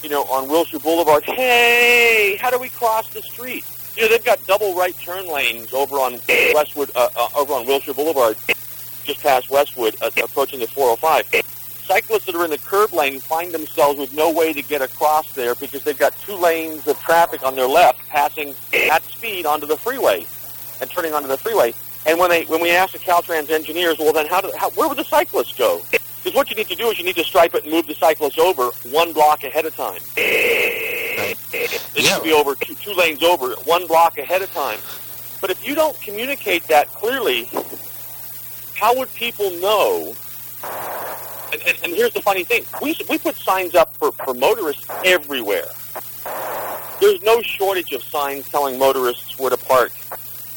[0.03, 1.23] you know, on Wilshire Boulevard.
[1.23, 3.65] Hey, how do we cross the street?
[3.97, 6.19] Know, they've got double right turn lanes over on
[6.53, 8.37] Westwood, uh, uh, over on Wilshire Boulevard,
[9.03, 11.43] just past Westwood, uh, approaching the 405.
[11.83, 15.33] Cyclists that are in the curb lane find themselves with no way to get across
[15.33, 18.53] there because they've got two lanes of traffic on their left passing
[18.91, 20.25] at speed onto the freeway
[20.79, 21.73] and turning onto the freeway.
[22.05, 24.87] And when they when we ask the Caltrans engineers, well, then how do how, where
[24.87, 25.81] would the cyclists go?
[25.91, 27.95] Because what you need to do is you need to stripe it and move the
[27.95, 30.01] cyclists over one block ahead of time.
[31.17, 34.79] They need to be over two, two lanes over one block ahead of time.
[35.41, 37.49] But if you don't communicate that clearly,
[38.75, 40.13] how would people know?
[41.51, 44.85] And, and, and here's the funny thing: we we put signs up for, for motorists
[45.05, 45.67] everywhere.
[46.99, 49.91] There's no shortage of signs telling motorists where to park,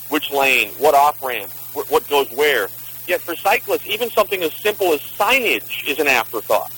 [0.08, 2.68] which lane, what off ramp, what, what goes where.
[3.06, 6.72] Yet for cyclists, even something as simple as signage is an afterthought.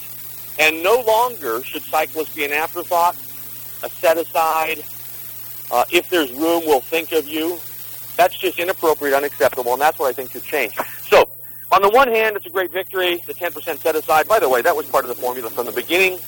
[0.58, 3.16] And no longer should cyclists be an afterthought,
[3.82, 4.82] a set aside.
[5.70, 7.58] Uh, if there's room, we'll think of you.
[8.16, 10.74] That's just inappropriate, unacceptable, and that's what I think should change.
[11.08, 11.28] So,
[11.70, 14.28] on the one hand, it's a great victory, the 10% set aside.
[14.28, 16.18] By the way, that was part of the formula from the beginning.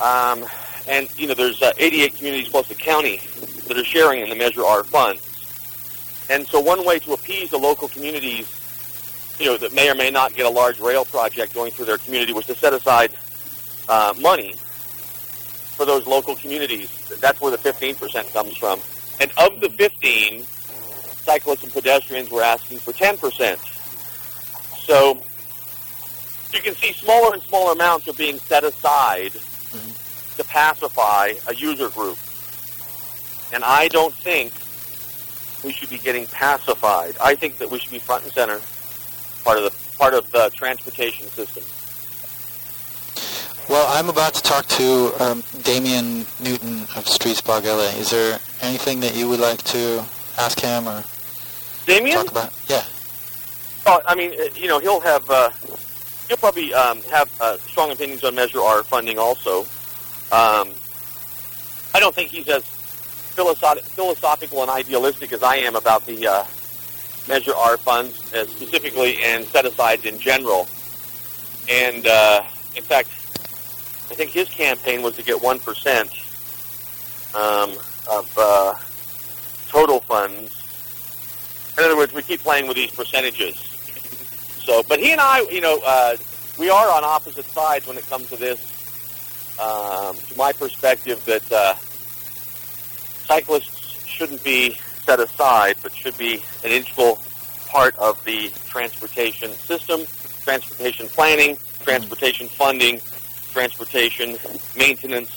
[0.00, 0.44] Um,
[0.88, 3.20] and, you know, there's uh, 88 communities plus the county
[3.68, 5.24] that are sharing in the Measure R funds.
[6.28, 8.50] And so one way to appease the local communities,
[9.38, 11.98] you know, that may or may not get a large rail project going through their
[11.98, 13.12] community was to set aside
[13.88, 14.54] uh, money
[15.78, 16.90] for those local communities.
[17.20, 18.80] That's where the 15% comes from.
[19.20, 23.56] And of the 15, cyclists and pedestrians were asking for 10%.
[24.84, 25.22] So
[26.52, 30.36] you can see smaller and smaller amounts are being set aside mm-hmm.
[30.36, 32.18] to pacify a user group.
[33.52, 34.52] And I don't think
[35.62, 37.16] we should be getting pacified.
[37.22, 38.60] I think that we should be front and center,
[39.44, 41.62] part of the part of the transportation system.
[43.68, 48.00] Well, I'm about to talk to um, Damien Newton of Streetsblog LA.
[48.00, 50.06] Is there anything that you would like to
[50.38, 51.04] ask him or
[51.84, 52.16] Damien?
[52.16, 52.54] talk about?
[52.66, 52.82] Yeah.
[53.84, 55.50] Oh, I mean, uh, you know, he'll have uh,
[56.28, 59.60] he'll probably um, have uh, strong opinions on Measure R funding also.
[60.32, 60.72] Um,
[61.92, 66.44] I don't think he's as philosoph- philosophical and idealistic as I am about the uh,
[67.28, 70.66] Measure R funds, uh, specifically and set asides in general.
[71.68, 72.44] And uh,
[72.74, 73.10] in fact,
[74.10, 76.10] I think his campaign was to get one percent
[77.34, 77.70] um,
[78.10, 78.74] of uh,
[79.68, 80.54] total funds.
[81.76, 83.56] In other words, we keep playing with these percentages.
[84.64, 86.16] So, but he and I, you know, uh,
[86.58, 88.60] we are on opposite sides when it comes to this.
[89.60, 91.74] Um, to my perspective, that uh,
[93.26, 97.18] cyclists shouldn't be set aside, but should be an integral
[97.66, 100.02] part of the transportation system,
[100.42, 103.00] transportation planning, transportation funding,
[103.52, 104.38] transportation
[104.76, 105.30] maintenance,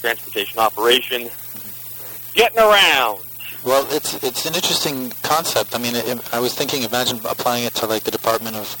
[0.00, 1.28] transportation operation,
[2.34, 3.20] getting around.
[3.64, 5.74] Well, it's it's an interesting concept.
[5.74, 8.76] I mean, it, I was thinking, imagine applying it to like the Department of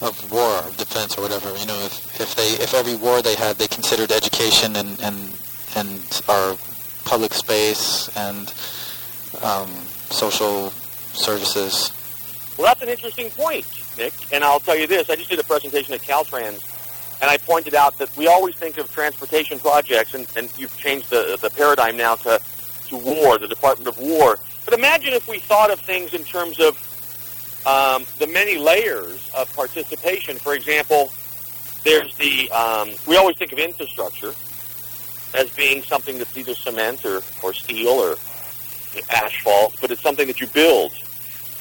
[0.00, 1.48] of War, of Defense, or whatever.
[1.56, 5.16] You know, if if they if every war they had, they considered education and and
[5.74, 6.56] and our
[7.04, 8.52] public space and
[9.42, 9.68] um,
[10.10, 11.92] social services.
[12.56, 14.12] Well, that's an interesting point, Nick.
[14.32, 16.62] And I'll tell you this: I just did a presentation at Caltrans,
[17.22, 21.08] and I pointed out that we always think of transportation projects, and, and you've changed
[21.08, 22.40] the the paradigm now to
[22.88, 24.38] to war, the Department of War.
[24.64, 26.76] But imagine if we thought of things in terms of
[27.64, 30.36] um, the many layers of participation.
[30.36, 31.12] For example,
[31.84, 34.34] there's the um, we always think of infrastructure
[35.34, 38.16] as being something that's either cement or, or steel or
[39.10, 40.92] asphalt, but it's something that you build.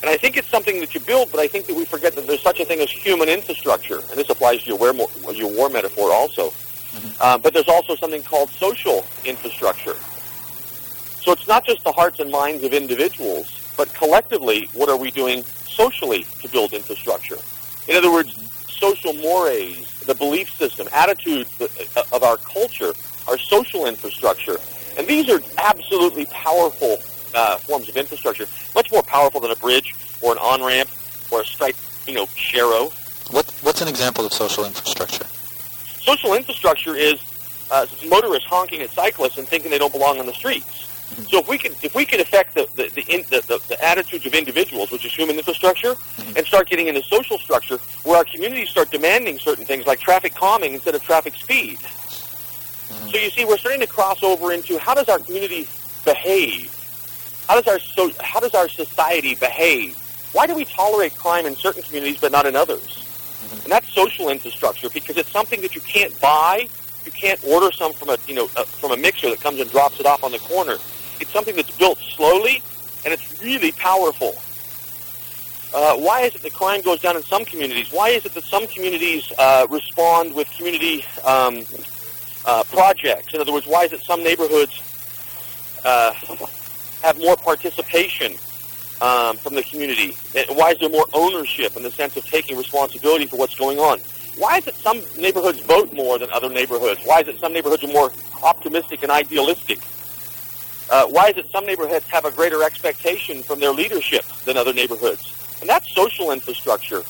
[0.02, 2.26] And I think it's something that you build, but I think that we forget that
[2.26, 5.70] there's such a thing as human infrastructure, and this applies to your war, your war
[5.70, 6.52] metaphor also.
[7.22, 9.96] Um, but there's also something called social infrastructure.
[11.22, 15.12] So it's not just the hearts and minds of individuals, but collectively, what are we
[15.12, 17.38] doing socially to build infrastructure?
[17.88, 18.36] In other words,
[18.68, 22.94] social mores, the belief system, attitudes uh, of our culture,
[23.28, 24.58] our social infrastructure.
[24.98, 26.98] And these are absolutely powerful
[27.34, 30.90] uh, forms of infrastructure, much more powerful than a bridge or an on-ramp
[31.32, 31.76] or a Stripe,
[32.08, 32.92] you know, sharrow.
[33.32, 35.26] What, what's an example of social infrastructure?
[36.02, 37.22] Social infrastructure is
[37.72, 40.88] uh, motorists honking at cyclists and thinking they don't belong on the streets.
[41.30, 43.86] So if we can if we can affect the the, the, in, the, the, the
[43.86, 45.96] attitudes of individuals, which is human infrastructure,
[46.36, 50.34] and start getting into social structure, where our communities start demanding certain things like traffic
[50.34, 51.80] calming instead of traffic speed.
[53.12, 55.68] So you see, we're starting to cross over into how does our community
[56.06, 56.81] behave?
[57.52, 59.98] How does our so, how does our society behave?
[60.32, 63.06] Why do we tolerate crime in certain communities but not in others?
[63.64, 66.70] And that's social infrastructure because it's something that you can't buy.
[67.06, 69.70] You can't order some from a you know uh, from a mixer that comes and
[69.70, 70.78] drops it off on the corner.
[71.20, 72.64] It's something that's built slowly,
[73.04, 74.34] and it's really powerful.
[75.78, 77.92] Uh, why is it that crime goes down in some communities?
[77.92, 81.66] Why is it that some communities uh, respond with community um,
[82.46, 83.34] uh, projects?
[83.34, 84.82] In other words, why is it some neighborhoods
[85.84, 86.14] uh,
[87.02, 88.34] have more participation
[89.02, 90.16] um, from the community?
[90.50, 94.00] Why is there more ownership in the sense of taking responsibility for what's going on?
[94.38, 97.02] Why is it some neighborhoods vote more than other neighborhoods?
[97.04, 98.12] Why is it some neighborhoods are more
[98.44, 99.80] optimistic and idealistic?
[100.90, 104.74] Uh, why is it some neighborhoods have a greater expectation from their leadership than other
[104.74, 105.58] neighborhoods?
[105.62, 107.02] And that's social infrastructure.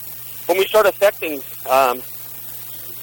[0.45, 2.01] When we start affecting, um,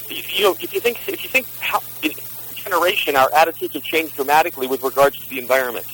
[0.08, 2.12] you, you know, if you think if you think how in
[2.54, 5.86] generation our attitudes have changed dramatically with regards to the environment,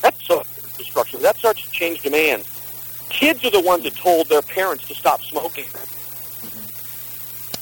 [0.00, 1.18] that's social infrastructure.
[1.18, 2.48] That starts to change demands.
[3.08, 5.64] Kids are the ones that told their parents to stop smoking.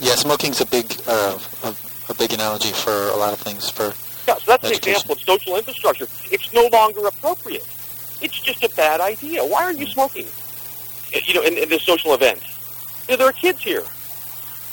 [0.01, 1.75] Yeah, smoking's a big uh, a,
[2.09, 3.69] a big analogy for a lot of things.
[3.71, 3.95] For
[4.31, 6.07] Yeah, so that's an example of social infrastructure.
[6.31, 7.67] It's no longer appropriate.
[8.21, 9.45] It's just a bad idea.
[9.45, 10.27] Why are you smoking?
[11.15, 12.43] Uh, You know, in, in this social event.
[13.09, 13.85] You know, there are kids here.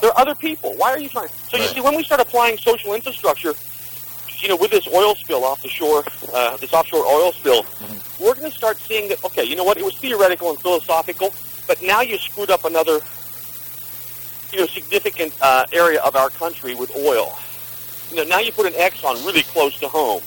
[0.01, 0.76] There are other people.
[0.76, 1.30] Why are you trying?
[1.49, 3.53] So you see, when we start applying social infrastructure,
[4.41, 7.65] you know, with this oil spill off the shore, uh, this offshore oil spill,
[8.19, 9.23] we're going to start seeing that.
[9.23, 9.77] Okay, you know what?
[9.77, 11.33] It was theoretical and philosophical,
[11.67, 12.99] but now you screwed up another,
[14.51, 17.38] you know, significant uh, area of our country with oil.
[18.09, 20.21] You know, now you put an X on really close to home,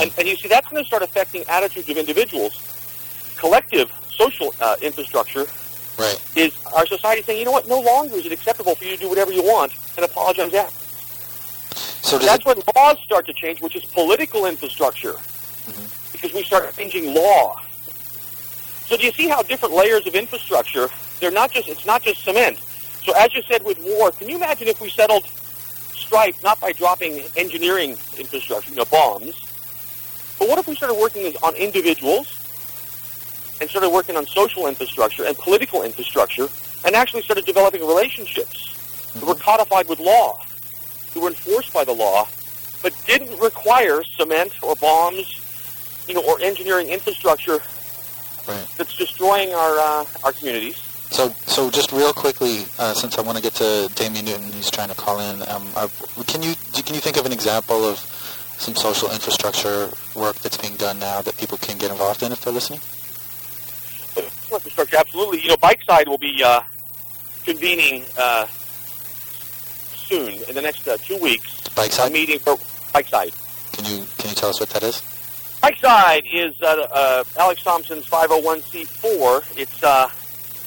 [0.00, 2.62] and, and you see that's going to start affecting attitudes of individuals.
[3.36, 5.46] Collective social uh, infrastructure
[5.98, 6.18] right.
[6.36, 7.68] is our society saying, you know what?
[7.68, 10.85] No longer is it acceptable for you to do whatever you want and apologize after.
[11.76, 16.12] So That's when laws start to change, which is political infrastructure, mm-hmm.
[16.12, 17.60] because we start changing law.
[18.86, 20.88] So do you see how different layers of infrastructure?
[21.20, 21.68] They're not just.
[21.68, 22.58] It's not just cement.
[23.04, 25.26] So as you said with war, can you imagine if we settled
[25.94, 29.34] strife not by dropping engineering infrastructure, you know, bombs,
[30.38, 32.28] but what if we started working on individuals
[33.60, 36.46] and started working on social infrastructure and political infrastructure,
[36.84, 39.40] and actually started developing relationships that were mm-hmm.
[39.40, 40.38] codified with law,
[41.16, 42.28] that were enforced by the law,
[42.82, 47.60] but didn't require cement or bombs, you know, or engineering infrastructure
[48.76, 50.76] that's destroying our uh, our communities.
[51.10, 54.70] So, so just real quickly, uh, since I want to get to Damien Newton, he's
[54.70, 55.40] trying to call in.
[55.48, 55.88] Um, uh,
[56.26, 57.98] can you can you think of an example of
[58.58, 62.42] some social infrastructure work that's being done now that people can get involved in if
[62.42, 62.80] they're listening?
[64.52, 65.42] infrastructure, absolutely.
[65.42, 66.60] You know, Bikeside will be uh,
[67.44, 68.46] convening uh,
[70.06, 71.60] soon in the next uh, two weeks.
[71.70, 72.08] Bikeside?
[72.08, 72.56] A meeting for
[72.92, 73.34] Bikeside.
[73.72, 75.02] Can you can you tell us what that is?
[75.62, 79.58] Bikeside is uh, uh, Alex Thompson's 501c4.
[79.58, 80.08] It's uh,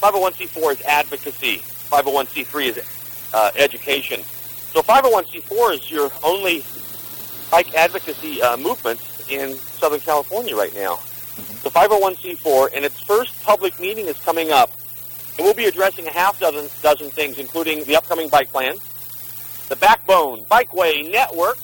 [0.02, 1.58] 501c4 is advocacy.
[1.90, 4.22] 501c3 is uh, education.
[4.24, 6.64] So 501c4 is your only
[7.50, 10.98] bike advocacy uh, movement in Southern California right now.
[11.64, 14.72] The 501c4, and its first public meeting is coming up.
[15.38, 18.76] And we'll be addressing a half dozen, dozen things, including the upcoming bike plan,
[19.70, 21.58] the Backbone Bikeway Network,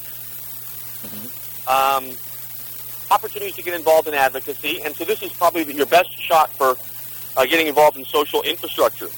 [1.68, 2.12] um,
[3.12, 4.82] opportunities to get involved in advocacy.
[4.84, 6.78] And so this is probably your best shot for
[7.36, 9.10] uh, getting involved in social infrastructure.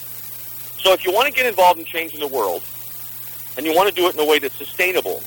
[0.79, 2.63] So if you want to get involved in changing the world,
[3.57, 5.21] and you want to do it in a way that's sustainable,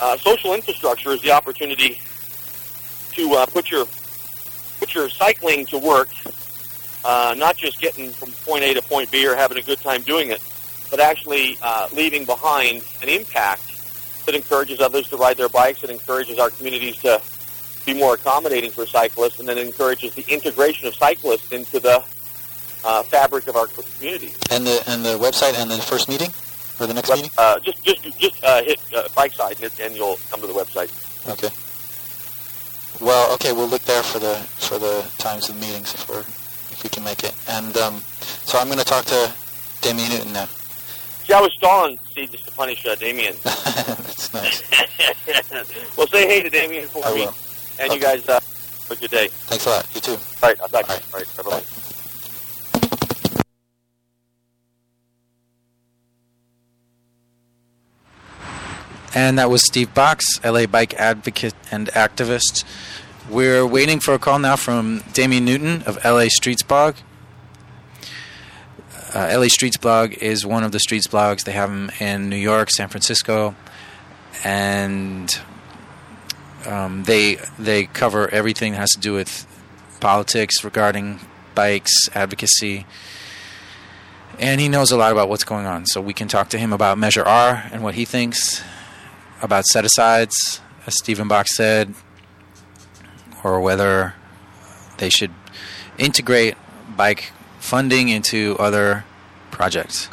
[0.00, 2.00] uh, social infrastructure is the opportunity
[3.12, 3.86] to uh, put your
[4.78, 6.08] put your cycling to work,
[7.04, 10.02] uh, not just getting from point A to point B or having a good time
[10.02, 10.42] doing it,
[10.90, 13.72] but actually uh, leaving behind an impact
[14.26, 17.20] that encourages others to ride their bikes, that encourages our communities to
[17.84, 22.02] be more accommodating for cyclists, and then encourages the integration of cyclists into the
[22.84, 24.34] uh, fabric of our community.
[24.50, 26.30] And the and the website and the first meeting
[26.80, 27.30] or the next meeting?
[27.38, 30.52] Uh, just just just uh, hit uh, bike side and, and you'll come to the
[30.52, 30.90] website.
[31.28, 31.50] Okay.
[33.04, 36.82] Well, okay, we'll look there for the for the times of meetings if we're if
[36.82, 37.34] we can make it.
[37.48, 39.32] And um, so I'm going to talk to
[39.82, 40.48] Damien Newton now.
[41.28, 43.34] Yeah, I was stalling, see, just to punish uh, Damien.
[43.44, 44.62] That's nice.
[45.96, 47.20] well, say hey to Damien for I me.
[47.26, 47.34] will.
[47.80, 49.28] And you guys, uh, have a good day.
[49.28, 49.94] Thanks a lot.
[49.94, 50.12] You too.
[50.12, 51.00] All right, I'll talk to you.
[51.12, 51.62] All right, bye-bye.
[59.14, 62.64] And that was Steve Box, LA bike advocate and activist.
[63.30, 66.96] We're waiting for a call now from Damien Newton of LA Streetsblog.
[69.16, 71.44] Uh, LA Streetsblog is one of the streets blogs.
[71.44, 73.56] They have them in New York, San Francisco,
[74.44, 75.40] and
[76.66, 79.46] um, they they cover everything that has to do with
[80.00, 81.20] politics regarding
[81.54, 82.84] bikes, advocacy,
[84.38, 85.86] and he knows a lot about what's going on.
[85.86, 88.62] So we can talk to him about Measure R and what he thinks
[89.40, 91.94] about set asides, as Stephen Box said,
[93.42, 94.12] or whether
[94.98, 95.32] they should
[95.96, 96.54] integrate
[96.94, 97.32] bike
[97.66, 99.04] funding into other
[99.50, 100.08] projects.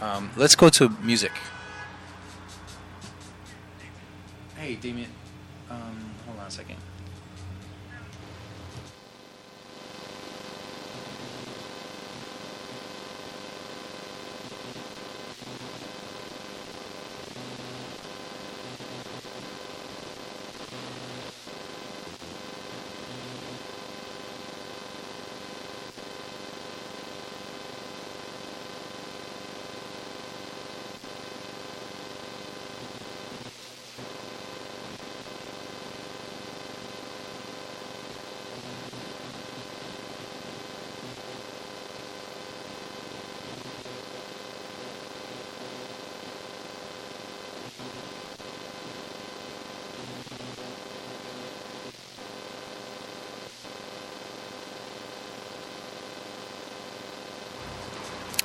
[0.00, 1.32] Um, let's go to music.
[4.56, 5.15] Hey, Damien.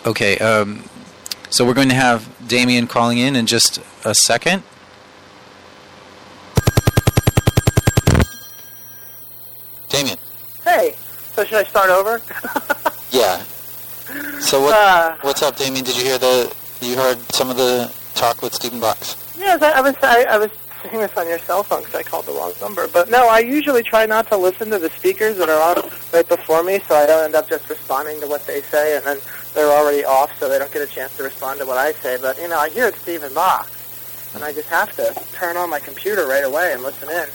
[0.05, 0.83] Okay, um,
[1.49, 4.63] so we're going to have Damien calling in in just a second.
[9.89, 10.17] Damien.
[10.63, 10.95] Hey,
[11.35, 12.21] so should I start over?
[13.11, 13.43] Yeah.
[14.39, 15.17] So what Uh.
[15.19, 15.83] what's up, Damien?
[15.83, 19.17] Did you hear the you heard some of the talk with Stephen Box?
[19.37, 20.49] yes, I, I was I, I was
[20.81, 22.87] saying this on your cell phone because I called the wrong number.
[22.87, 26.25] But no, I usually try not to listen to the speakers that are on right
[26.27, 29.17] before me, so I don't end up just responding to what they say, and then
[29.53, 32.17] they're already off, so they don't get a chance to respond to what I say.
[32.19, 35.69] But you know, I hear it's Stephen Box, and I just have to turn on
[35.69, 37.27] my computer right away and listen in.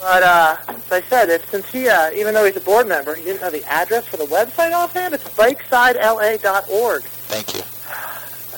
[0.00, 3.14] But uh, as I said, if, since he, uh, even though he's a board member,
[3.14, 5.14] he didn't know the address for the website offhand.
[5.14, 7.02] It's bikesidela.org.
[7.02, 7.62] Thank you.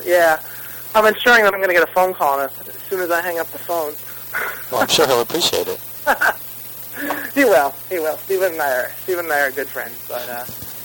[0.05, 0.41] Yeah,
[0.95, 2.53] I'm ensuring that I'm going to get a phone call as
[2.89, 3.95] soon as I hang up the phone.
[4.70, 5.81] Well, I'm sure he'll appreciate it.
[7.35, 7.75] he will.
[7.89, 8.16] He will.
[8.19, 10.45] Stephen and I are Stephen and I are good friends, but uh,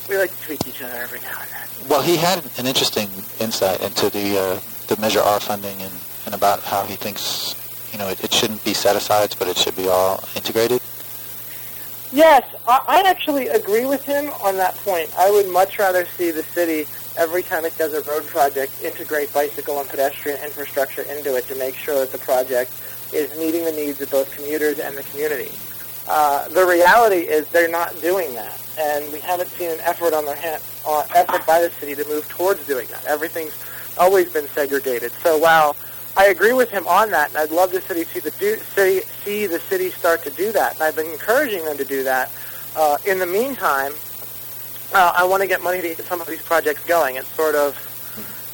[0.09, 1.62] we like to tweak each other every now and then.
[1.89, 5.93] Well, he had an interesting insight into the uh, the Measure R funding and,
[6.25, 7.55] and about how he thinks
[7.91, 10.81] you know it, it shouldn't be set aside, but it should be all integrated.
[12.13, 15.09] Yes, I, actually agree with him on that point.
[15.17, 16.85] I would much rather see the city
[17.17, 21.55] every time it does a road project integrate bicycle and pedestrian infrastructure into it to
[21.55, 22.71] make sure that the project
[23.13, 25.51] is meeting the needs of both commuters and the community.
[26.07, 30.25] Uh, the reality is they're not doing that, and we haven't seen an effort on
[30.25, 33.05] their hand, uh, effort by the city to move towards doing that.
[33.05, 33.57] Everything's
[33.97, 35.11] always been segregated.
[35.23, 35.75] So while
[36.15, 39.05] I agree with him on that, and I'd love the city see the do, city
[39.23, 42.31] see the city start to do that, and I've been encouraging them to do that.
[42.75, 43.93] Uh, in the meantime,
[44.93, 47.15] uh, I want to get money to get some of these projects going.
[47.15, 47.77] It's sort of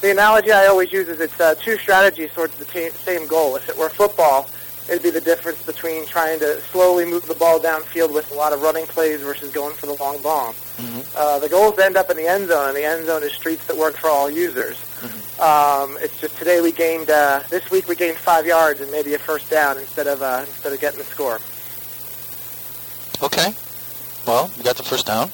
[0.00, 3.56] the analogy I always use is it's uh, two strategies towards the ta same goal.
[3.56, 4.48] If it were football,
[4.90, 8.52] it'd be the difference between trying to slowly move the ball downfield with a lot
[8.52, 10.54] of running plays versus going for the long bomb.
[11.16, 13.66] Uh, the goals end up in the end zone, and the end zone is streets
[13.66, 14.78] that work for all users.
[15.40, 19.14] Um, it's just today we gained uh, this week we gained five yards and maybe
[19.14, 21.40] a first down instead of uh, instead of getting the score.
[23.22, 23.54] Okay.
[24.26, 25.28] Well, we got the first down.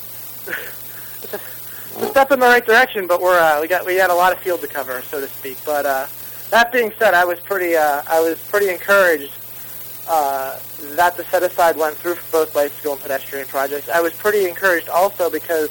[1.22, 1.34] It's
[2.02, 4.32] a step in the right direction, but we're uh, we got we had a lot
[4.32, 5.58] of field to cover, so to speak.
[5.64, 6.06] But uh,
[6.50, 9.32] that being said, I was pretty uh, I was pretty encouraged
[10.08, 10.58] uh,
[10.94, 13.88] that the set aside went through for both bicycle and pedestrian projects.
[13.88, 15.70] I was pretty encouraged also because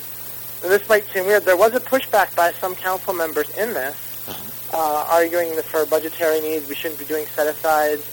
[0.62, 1.44] this might seem weird.
[1.44, 6.42] There was a pushback by some council members in this, uh, arguing that for budgetary
[6.42, 8.12] needs we shouldn't be doing set asides.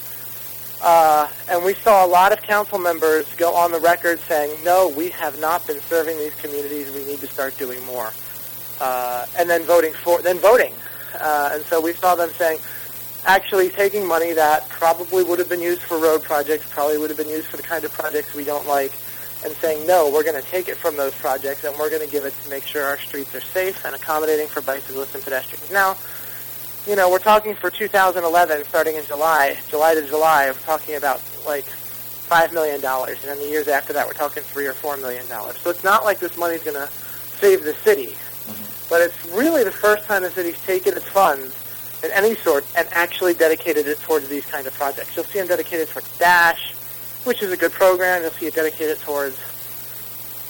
[0.82, 4.88] Uh, and we saw a lot of council members go on the record saying, no,
[4.88, 6.90] we have not been serving these communities.
[6.92, 8.10] We need to start doing more.
[8.80, 10.74] Uh, and then voting for, then voting.
[11.20, 12.58] Uh, and so we saw them saying,
[13.24, 17.16] actually taking money that probably would have been used for road projects, probably would have
[17.16, 18.92] been used for the kind of projects we don't like,
[19.44, 22.10] and saying, no, we're going to take it from those projects and we're going to
[22.10, 25.70] give it to make sure our streets are safe and accommodating for bicyclists and pedestrians.
[25.70, 25.96] Now,
[26.86, 31.20] you know, we're talking for 2011, starting in July, July to July, we're talking about
[31.44, 32.84] like $5 million.
[32.84, 35.26] And then the years after that, we're talking 3 or $4 million.
[35.26, 36.92] So it's not like this money's going to
[37.38, 38.08] save the city.
[38.12, 38.88] Mm-hmm.
[38.88, 41.61] But it's really the first time the city's taken its funds
[42.02, 45.14] in any sort and actually dedicated it towards these kind of projects.
[45.16, 46.74] You'll see them dedicated towards Dash,
[47.24, 48.22] which is a good program.
[48.22, 49.38] You'll see it dedicated towards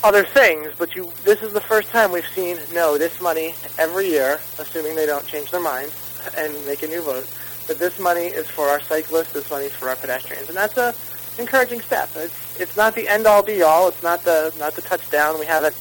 [0.04, 4.08] other things, but you this is the first time we've seen no, this money every
[4.08, 5.94] year, assuming they don't change their minds
[6.36, 7.28] and make a new vote,
[7.68, 10.48] that this money is for our cyclists, this money is for our pedestrians.
[10.48, 10.94] And that's a
[11.38, 12.10] encouraging step.
[12.16, 15.38] It's it's not the end all be all, it's not the not the touchdown.
[15.38, 15.76] We haven't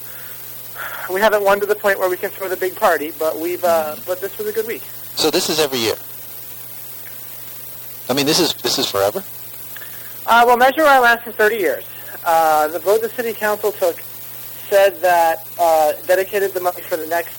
[1.12, 3.64] we haven't won to the point where we can throw the big party, but we've
[3.64, 4.84] uh, but this was a good week.
[5.16, 5.96] So this is every year.
[8.10, 9.24] I mean, this is this is forever.
[10.26, 11.86] Uh, well, Measure lasts for 30 years.
[12.24, 14.00] Uh, the vote the city council took
[14.70, 17.38] said that uh, dedicated the money for the next,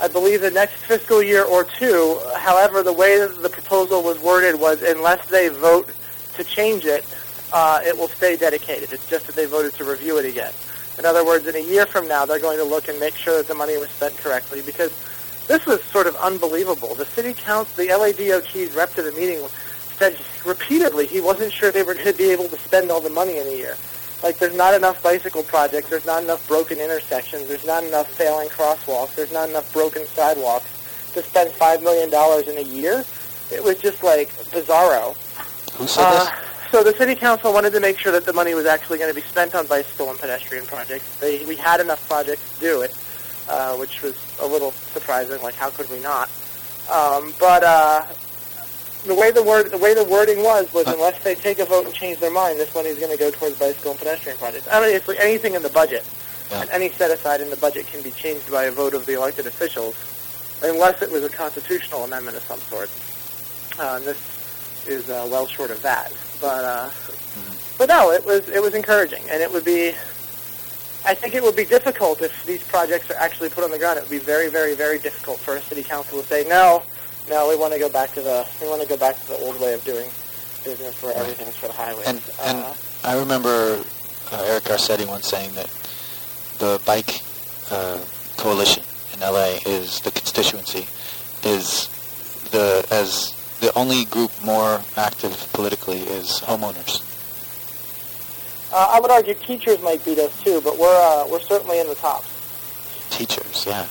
[0.00, 2.20] I believe, the next fiscal year or two.
[2.36, 5.90] However, the way that the proposal was worded was unless they vote
[6.34, 7.04] to change it,
[7.52, 8.92] uh, it will stay dedicated.
[8.92, 10.52] It's just that they voted to review it again.
[10.98, 13.38] In other words, in a year from now, they're going to look and make sure
[13.38, 14.92] that the money was spent correctly because
[15.50, 16.94] this was sort of unbelievable.
[16.94, 19.44] The city council, the LADOT's rep to the meeting
[19.98, 20.16] said
[20.46, 23.38] repeatedly he wasn't sure they were going to be able to spend all the money
[23.38, 23.76] in a year.
[24.22, 28.48] Like there's not enough bicycle projects, there's not enough broken intersections, there's not enough failing
[28.48, 33.04] crosswalks, there's not enough broken sidewalks to spend five million dollars in a year.
[33.50, 35.16] It was just like bizarro.
[35.72, 36.30] Who said Uh,
[36.70, 39.20] so the city council wanted to make sure that the money was actually going to
[39.20, 41.16] be spent on bicycle and pedestrian projects.
[41.18, 42.94] They, we had enough projects to do it,
[43.50, 45.42] uh, which was a little surprising.
[45.42, 46.30] Like, how could we not?
[46.90, 48.04] Um, but uh,
[49.04, 51.84] the way the word, the way the wording was, was unless they take a vote
[51.86, 54.68] and change their mind, this money is going to go towards bicycle and pedestrian projects.
[54.70, 56.08] I mean, it's like anything in the budget,
[56.52, 59.14] and any set aside in the budget can be changed by a vote of the
[59.14, 59.96] elected officials,
[60.62, 62.90] unless it was a constitutional amendment of some sort.
[63.78, 66.12] Uh, and this is uh, well short of that.
[66.40, 66.90] But uh,
[67.78, 69.94] but no, it was it was encouraging, and it would be.
[71.04, 73.98] I think it would be difficult if these projects are actually put on the ground.
[73.98, 76.82] It would be very, very, very difficult for a city council to say no,
[77.28, 77.48] no.
[77.48, 79.58] We want to go back to the we want to go back to the old
[79.60, 80.10] way of doing
[80.64, 82.06] business where everything's for the highways.
[82.06, 82.74] And and uh,
[83.04, 83.82] I remember
[84.30, 85.70] uh, Eric Garcetti once saying that
[86.58, 87.22] the bike
[87.70, 88.04] uh,
[88.36, 90.86] coalition in LA is the constituency
[91.42, 91.88] is
[92.50, 97.09] the as the only group more active politically is homeowners.
[98.72, 101.88] Uh, I would argue teachers might beat us too, but we're uh, we're certainly in
[101.88, 102.24] the top.
[103.10, 103.86] Teachers, yeah.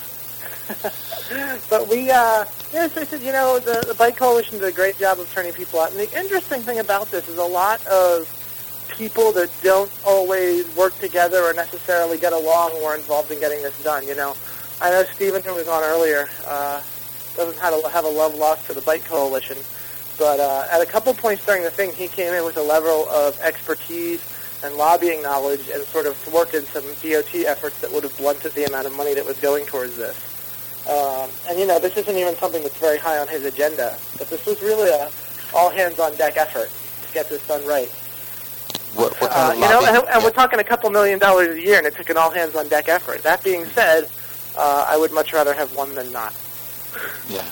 [1.70, 4.98] but we, uh, yes, I said, you know, the, the Bike Coalition did a great
[4.98, 5.92] job of turning people out.
[5.92, 8.28] And the interesting thing about this is a lot of
[8.96, 13.82] people that don't always work together or necessarily get along were involved in getting this
[13.84, 14.06] done.
[14.06, 14.36] You know,
[14.80, 16.82] I know Stephen, who was on earlier, uh,
[17.36, 19.58] doesn't have a, have a love lost for the Bike Coalition.
[20.18, 23.10] But uh, at a couple points during the thing, he came in with a level
[23.10, 24.22] of expertise
[24.64, 28.66] and lobbying knowledge and sort of thwarted some DOT efforts that would have blunted the
[28.66, 30.18] amount of money that was going towards this.
[30.90, 34.30] Um, and you know, this isn't even something that's very high on his agenda, but
[34.30, 35.10] this was really a
[35.54, 36.70] all hands on deck effort
[37.08, 37.90] to get this done right.
[38.96, 41.56] What, what Uh, kind of you know, and, and we're talking a couple million dollars
[41.56, 43.22] a year, and it took an all hands on deck effort.
[43.24, 44.10] That being said,
[44.58, 46.34] uh, I would much rather have one than not.
[47.30, 47.46] Yeah.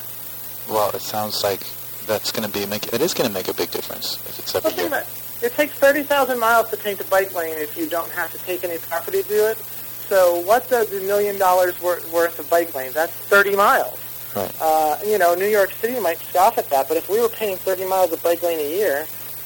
[0.70, 1.62] Well, it sounds like
[2.08, 4.56] that's going to be make it is going to make a big difference if it's
[4.56, 5.04] every Well, year.
[5.44, 5.54] It.
[5.54, 8.78] Takes 30,000 miles to paint a bike lane if you don't have to take any
[8.78, 9.58] property to do it.
[9.58, 12.94] So what does a million dollars wor- worth of bike lanes?
[12.94, 14.00] That's 30 miles.
[14.36, 14.56] Right.
[14.62, 17.58] Uh, you know, New York City might scoff at that, but if we were painting
[17.58, 19.06] 30 miles of bike lane a year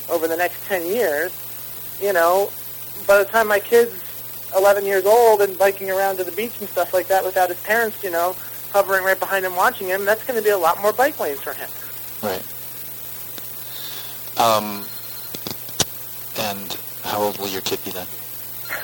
[0.10, 1.32] over the next 10 years,
[2.02, 2.52] you know,
[3.08, 3.94] by the time my kid's
[4.56, 7.60] 11 years old and biking around to the beach and stuff like that without his
[7.62, 8.36] parents, you know,
[8.72, 11.40] hovering right behind him watching him, that's going to be a lot more bike lanes
[11.40, 11.70] for him.
[12.22, 12.44] Right.
[14.38, 14.86] Um.
[16.38, 18.08] And how old will your kid be then?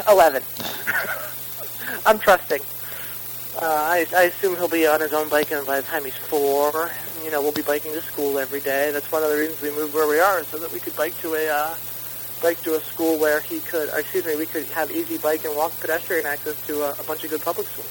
[0.10, 0.44] 11.
[2.06, 2.62] I'm trusting.
[3.60, 6.90] Uh, I, I assume he'll be on his own biking by the time he's four.
[7.24, 8.92] You know, we'll be biking to school every day.
[8.92, 11.18] That's one of the reasons we moved where we are, so that we could bike
[11.22, 11.76] to a uh,
[12.42, 13.90] bike to a school where he could.
[13.90, 17.04] uh, Excuse me, we could have easy bike and walk pedestrian access to a, a
[17.06, 17.90] bunch of good public schools.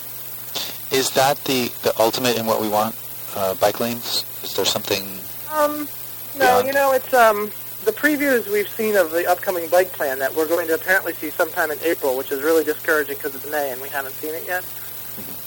[0.92, 2.94] Is that the the ultimate in what we want?
[3.34, 4.24] Uh, bike lanes?
[4.44, 5.02] Is there something?
[5.52, 5.88] Um,
[6.38, 7.50] no, you know, it's um,
[7.86, 11.30] the previews we've seen of the upcoming bike plan that we're going to apparently see
[11.30, 14.44] sometime in April, which is really discouraging because it's May and we haven't seen it
[14.44, 14.64] yet.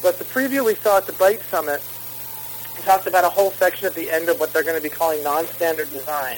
[0.01, 1.83] But the preview we saw at the Bike Summit
[2.85, 5.21] talked about a whole section at the end of what they're going to be calling
[5.21, 6.37] non-standard design,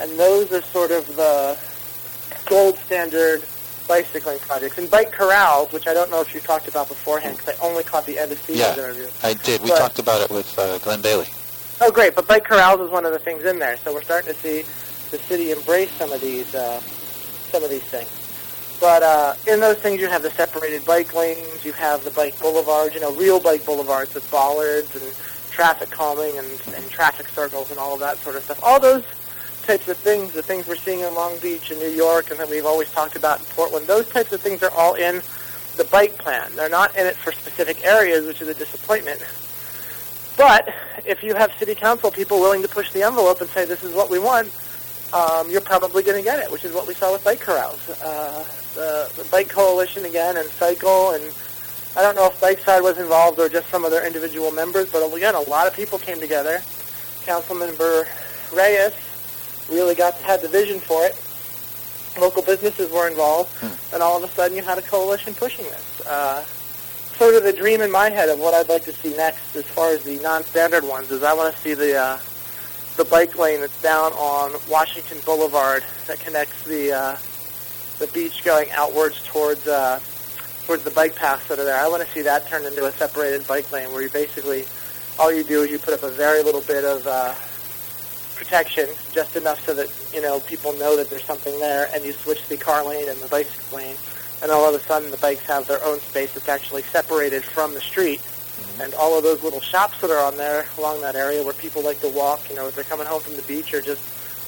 [0.00, 1.58] and those are sort of the
[2.48, 3.42] gold standard
[3.88, 4.78] bicycling projects.
[4.78, 7.82] And bike corrals, which I don't know if you talked about beforehand, because I only
[7.82, 9.08] caught the end of Stephen's Yeah, interview.
[9.24, 9.60] I did.
[9.60, 11.26] We But- talked about it with uh, Glenn Bailey.
[11.80, 12.14] Oh, great!
[12.14, 14.64] But bike corrals is one of the things in there, so we're starting to see
[15.12, 18.10] the city embrace some of these uh, some of these things.
[18.80, 22.36] But uh, in those things, you have the separated bike lanes, you have the bike
[22.40, 25.14] boulevards, you know, real bike boulevards with bollards and
[25.52, 28.58] traffic calming and, and traffic circles and all of that sort of stuff.
[28.64, 29.04] All those
[29.62, 32.50] types of things, the things we're seeing in Long Beach and New York, and that
[32.50, 35.22] we've always talked about in Portland, those types of things are all in
[35.76, 36.50] the bike plan.
[36.56, 39.20] They're not in it for specific areas, which is a disappointment.
[40.36, 40.74] But
[41.06, 43.94] if you have city council people willing to push the envelope and say this is
[43.94, 44.50] what we want,
[45.12, 47.88] um, you're probably going to get it, which is what we saw with bike corrals.
[48.02, 48.44] Uh,
[48.74, 51.22] the, the bike coalition again, and cycle, and
[51.94, 54.90] I don't know if Bike Side was involved or just some of their individual members,
[54.90, 56.58] but again, a lot of people came together.
[57.24, 58.06] Councilmember
[58.50, 58.94] Reyes
[59.70, 61.14] really got had the vision for it.
[62.18, 63.52] Local businesses were involved,
[63.92, 66.06] and all of a sudden you had a coalition pushing this.
[66.06, 66.42] Uh,
[67.16, 69.66] sort of the dream in my head of what I'd like to see next, as
[69.66, 72.18] far as the non-standard ones, is I want to see the uh,
[72.96, 77.16] the bike lane that's down on Washington Boulevard that connects the uh,
[77.98, 80.00] the beach going outwards towards uh,
[80.66, 81.78] towards the bike paths that are there.
[81.78, 84.64] I want to see that turned into a separated bike lane where you basically
[85.18, 87.34] all you do is you put up a very little bit of uh,
[88.36, 92.12] protection, just enough so that you know people know that there's something there, and you
[92.12, 93.96] switch the car lane and the bicycle lane,
[94.42, 97.72] and all of a sudden the bikes have their own space that's actually separated from
[97.74, 98.20] the street.
[98.80, 101.82] And all of those little shops that are on there along that area where people
[101.82, 104.02] like to walk, you know, if they're coming home from the beach or just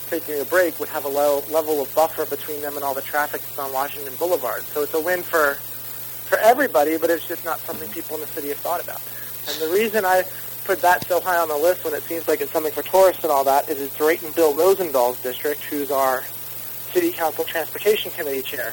[0.08, 3.02] taking a break, would have a low level of buffer between them and all the
[3.02, 4.62] traffic that's on Washington Boulevard.
[4.62, 5.54] So it's a win for
[6.24, 9.00] for everybody, but it's just not something people in the city have thought about.
[9.46, 10.24] And the reason I
[10.64, 13.22] put that so high on the list when it seems like it's something for tourists
[13.22, 16.24] and all that is it's right in Bill Rosendahl's district, who's our
[16.92, 18.72] city council transportation committee chair.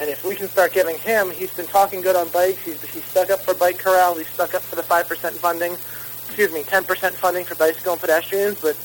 [0.00, 2.62] And if we can start giving him, he's been talking good on bikes.
[2.62, 4.16] He's, he's stuck up for bike corrals.
[4.16, 8.62] He's stuck up for the 5% funding, excuse me, 10% funding for bicycle and pedestrians.
[8.62, 8.78] But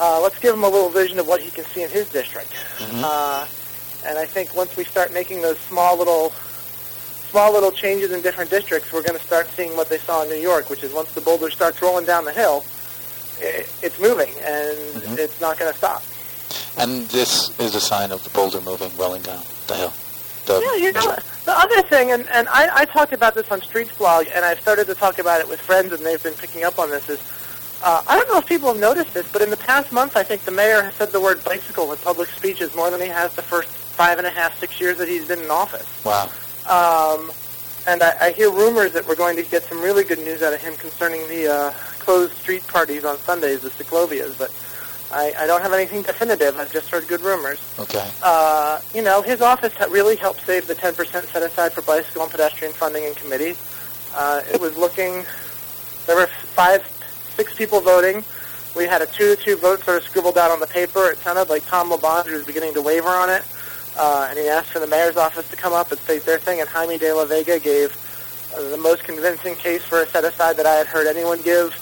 [0.00, 2.54] uh, let's give him a little vision of what he can see in his district.
[3.04, 3.46] Uh,
[4.06, 6.30] and I think once we start making those small little
[7.30, 10.30] small little changes in different districts, we're going to start seeing what they saw in
[10.30, 12.64] New York, which is once the boulder starts rolling down the hill,
[13.40, 16.02] it, it's moving and it's not going to stop.
[16.78, 19.92] And this is a sign of the boulder moving, rolling down the hill.
[20.46, 23.60] The, Yeah, you know, the other thing, and, and I, I talked about this on
[23.60, 26.78] Streetsblog, and I've started to talk about it with friends, and they've been picking up
[26.78, 27.20] on this, is
[27.82, 30.22] uh, I don't know if people have noticed this, but in the past month, I
[30.22, 33.34] think the mayor has said the word bicycle in public speeches more than he has
[33.34, 36.04] the first five and a half, six years that he's been in office.
[36.04, 36.30] Wow.
[36.68, 37.30] Um,
[37.86, 40.52] and I, I hear rumors that we're going to get some really good news out
[40.52, 44.50] of him concerning the uh, closed street parties on Sundays, the Ciclovias, but
[45.12, 46.58] I, I don't have anything definitive.
[46.58, 47.60] I've just heard good rumors.
[47.78, 48.08] Okay.
[48.22, 52.30] Uh, you know, his office really helped save the 10% set aside for bicycle and
[52.30, 53.56] pedestrian funding in committee.
[54.14, 55.24] Uh, it was looking,
[56.06, 56.82] there were five,
[57.34, 58.24] six people voting.
[58.74, 61.10] We had a two-to-two vote sort of scribbled out on the paper.
[61.10, 63.42] It sounded like Tom LaBonge was beginning to waver on it.
[63.98, 66.60] Uh, and he asked for the mayor's office to come up and state their thing.
[66.60, 67.96] And Jaime de la Vega gave
[68.54, 71.74] uh, the most convincing case for a set-aside that I had heard anyone give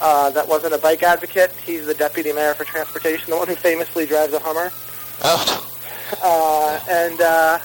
[0.00, 1.52] uh, that wasn't a bike advocate.
[1.64, 4.70] He's the deputy mayor for transportation, the one who famously drives a Hummer.
[5.22, 5.66] Oh.
[6.22, 7.58] Uh, and uh,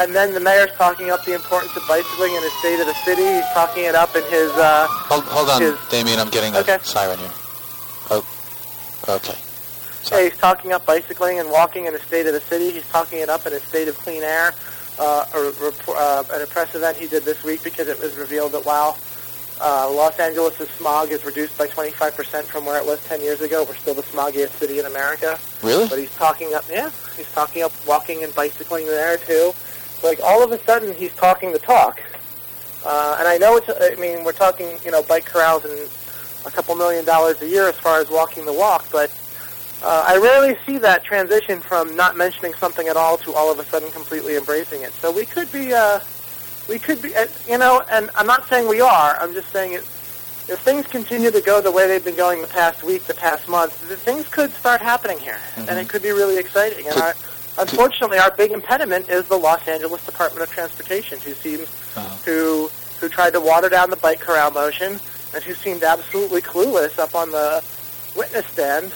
[0.00, 2.94] and then the mayor's talking up the importance of bicycling in his state of the
[3.04, 3.22] city.
[3.22, 4.50] He's talking it up in his.
[4.52, 6.18] Uh, Hold, hold on, his, Damien.
[6.18, 6.78] I'm getting a Okay.
[6.82, 7.30] siren here.
[8.10, 8.24] Oh.
[9.08, 9.36] Okay.
[10.10, 12.70] Yeah, he's talking up bicycling and walking in the state of the city.
[12.70, 14.52] He's talking it up in a state of clean air.
[14.98, 18.52] Uh, a, uh, at a press event he did this week because it was revealed
[18.52, 18.98] that while
[19.60, 23.64] uh, Los Angeles' smog is reduced by 25% from where it was 10 years ago,
[23.64, 25.38] we're still the smoggiest city in America.
[25.62, 25.88] Really?
[25.88, 29.52] But he's talking up, yeah, he's talking up walking and bicycling there too.
[30.02, 32.00] Like all of a sudden he's talking the talk.
[32.84, 35.88] Uh, and I know it's, I mean, we're talking, you know, bike corrals and
[36.44, 39.10] a couple million dollars a year as far as walking the walk, but
[39.82, 43.58] uh, I rarely see that transition from not mentioning something at all to all of
[43.58, 44.92] a sudden completely embracing it.
[44.92, 46.00] So we could be, uh,
[46.68, 49.16] we could be, uh, you know, and I'm not saying we are.
[49.20, 49.80] I'm just saying it.
[50.48, 53.48] If things continue to go the way they've been going the past week, the past
[53.48, 56.86] month, th- things could start happening here, and it could be really exciting.
[56.88, 57.14] And our,
[57.58, 61.68] unfortunately, our big impediment is the Los Angeles Department of Transportation, who seems
[62.24, 62.70] who
[63.00, 64.98] who tried to water down the bike corral motion,
[65.34, 67.62] and who seemed absolutely clueless up on the
[68.16, 68.92] witness stand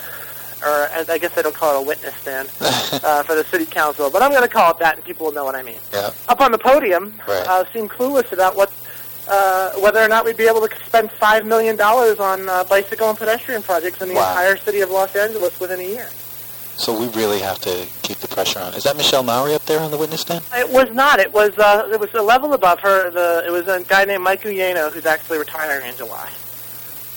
[0.67, 2.49] or I guess they don't call it a witness stand
[3.05, 5.33] uh, for the city council, but I'm going to call it that, and people will
[5.33, 5.79] know what I mean.
[5.93, 6.11] Yeah.
[6.29, 7.47] Up on the podium, Right.
[7.47, 8.73] uh, seemed clueless about what
[9.29, 13.09] uh, whether or not we'd be able to spend five million dollars on uh, bicycle
[13.11, 14.29] and pedestrian projects in the Wow.
[14.31, 16.09] entire city of Los Angeles within a year.
[16.77, 18.75] So we really have to keep the pressure on.
[18.75, 20.45] Is that Michelle Mowery up there on the witness stand?
[20.55, 21.19] It was not.
[21.19, 21.57] It was.
[21.59, 23.11] Uh, it was a level above her.
[23.11, 26.31] The it was a guy named Mike Uyeno who's actually retiring in July.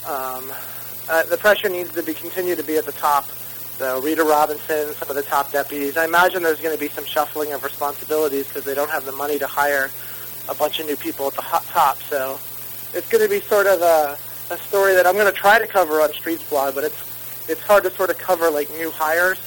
[0.07, 0.51] Um,
[1.09, 3.25] uh, the pressure needs to be continue to be at the top.
[3.79, 5.95] So Rita Robinson, some of the top deputies.
[5.95, 9.13] I imagine there's going to be some shuffling of responsibilities because they don't have the
[9.13, 9.89] money to hire
[10.49, 11.95] a bunch of new people at the top.
[12.01, 12.37] So
[12.93, 14.17] it's going to be sort of a,
[14.53, 17.83] a story that I'm going to try to cover on Streetsblog, but it's it's hard
[17.83, 19.39] to sort of cover like new hires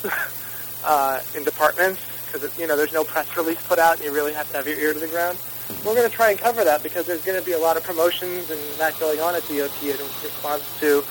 [0.84, 2.00] uh, in departments
[2.32, 4.66] because you know there's no press release put out, and you really have to have
[4.66, 5.36] your ear to the ground.
[5.84, 7.84] We're going to try and cover that because there's going to be a lot of
[7.84, 11.04] promotions and that going on at DOT in response to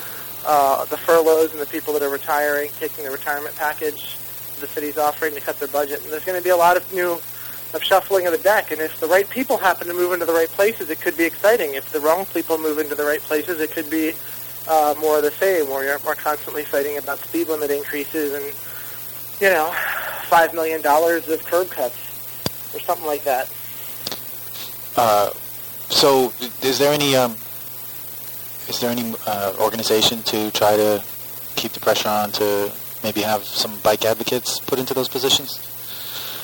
[0.46, 4.18] uh, the furloughs and the people that are retiring, taking the retirement package
[4.62, 6.02] the city's offering to cut their budget.
[6.04, 7.20] And there's going to be a lot of new
[7.74, 8.72] of shuffling of the deck.
[8.72, 11.24] And if the right people happen to move into the right places, it could be
[11.24, 11.74] exciting.
[11.74, 14.14] If the wrong people move into the right places, it could be
[14.68, 18.44] uh, more of the same, where you're, we're constantly fighting about speed limit increases and,
[19.42, 23.50] you know, $5 million of curb cuts or something like that.
[24.98, 25.30] Uh,
[25.90, 27.38] so is there any um,
[28.68, 31.04] is there any uh, organization to try to
[31.56, 32.72] keep the pressure on to
[33.04, 35.60] maybe have some bike advocates put into those positions?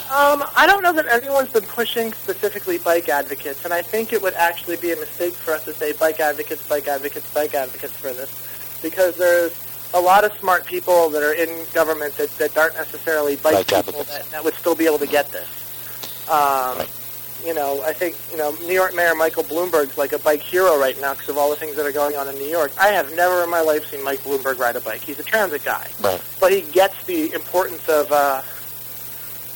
[0.09, 4.21] Um, I don't know that anyone's been pushing specifically bike advocates, and I think it
[4.21, 7.93] would actually be a mistake for us to say bike advocates, bike advocates, bike advocates
[7.93, 9.53] for this, because there's
[9.93, 13.67] a lot of smart people that are in government that, that aren't necessarily bike, Bike
[13.67, 14.09] people advocates.
[14.17, 15.49] that, that would still be able to get this.
[16.29, 16.85] Um,
[17.45, 20.77] You know, I think you know New York Mayor Michael Bloomberg's like a bike hero
[20.79, 22.71] right now because of all the things that are going on in New York.
[22.79, 25.01] I have never in my life seen Mike Bloomberg ride a bike.
[25.01, 26.21] He's a transit guy Right.
[26.39, 28.41] but he gets the importance of uh,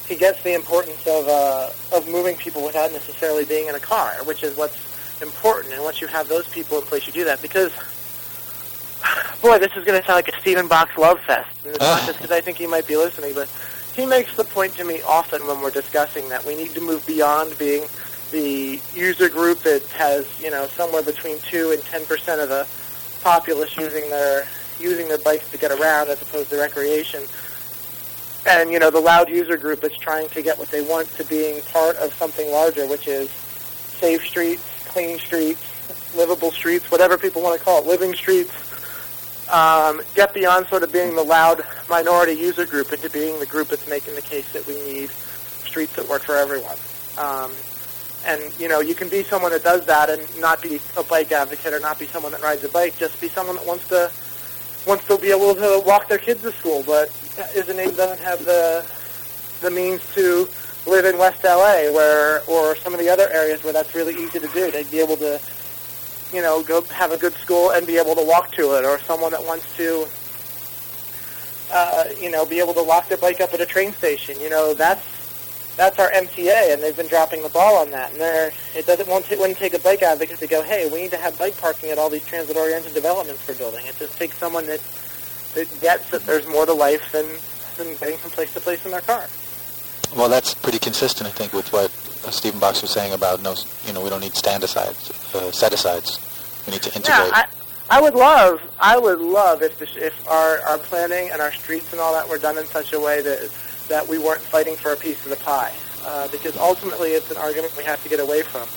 [0.08, 4.14] he gets the importance of uh, of moving people without necessarily being in a car,
[4.26, 5.74] which is what's important.
[5.74, 7.72] And once you have those people in place, you do that because.
[9.42, 11.50] Boy, this is going to sound like a Stephen Box love fest.
[11.66, 13.50] And it's not just because I think he might be listening, but
[13.96, 17.06] he makes the point to me often when we're discussing that we need to move
[17.06, 17.84] beyond being
[18.32, 22.68] the user group that has, you know, somewhere between two and ten percent of the
[23.22, 24.48] populace using their
[24.80, 27.24] using their bikes to get around as opposed to recreation.
[28.48, 31.26] And you know, the loud user group is trying to get what they want to
[31.26, 35.62] being part of something larger, which is safe streets, clean streets,
[36.16, 38.54] livable streets, whatever people want to call it, living streets.
[39.52, 43.68] Um, get beyond sort of being the loud minority user group into being the group
[43.68, 46.78] that's making the case that we need streets that work for everyone.
[47.18, 47.52] Um,
[48.26, 51.32] and you know, you can be someone that does that and not be a bike
[51.32, 52.98] advocate or not be someone that rides a bike.
[52.98, 54.12] Just be someone that wants to
[54.88, 57.12] wants to be able to walk their kids to school, but
[57.56, 58.86] isn't doesn't have the
[59.62, 60.48] the means to
[60.88, 64.40] live in West LA, where or some of the other areas where that's really easy
[64.40, 64.72] to do.
[64.72, 65.40] They'd be able to,
[66.34, 69.00] you know, go have a good school and be able to walk to it, or
[69.00, 70.08] someone that wants to.
[71.74, 74.38] Uh, you know, be able to lock their bike up at a train station.
[74.42, 75.06] You know, that's
[75.78, 78.12] that's our MTA, and they've been dropping the ball on that.
[78.12, 81.02] And they're, it doesn't won't ta- wouldn't take a bike advocate to go, hey, we
[81.02, 83.86] need to have bike parking at all these transit-oriented developments we're building.
[83.86, 84.82] It just takes someone that
[85.56, 87.26] that gets that there's more to life than
[87.78, 89.28] than getting from place to place in their car.
[90.16, 91.90] Well, that's pretty consistent, I think, with what
[92.30, 95.74] Stephen Box was saying about no, you know, we don't need stand asides, uh, set
[95.74, 96.20] asides.
[96.68, 97.18] We need to integrate.
[97.18, 97.48] Yeah, I,
[97.90, 101.92] I would love, I would love if the, if our our planning and our streets
[101.92, 103.52] and all that were done in such a way that
[103.90, 105.74] that we weren't fighting for a piece of the pie,
[106.06, 108.68] uh, because ultimately it's an argument we have to get away from.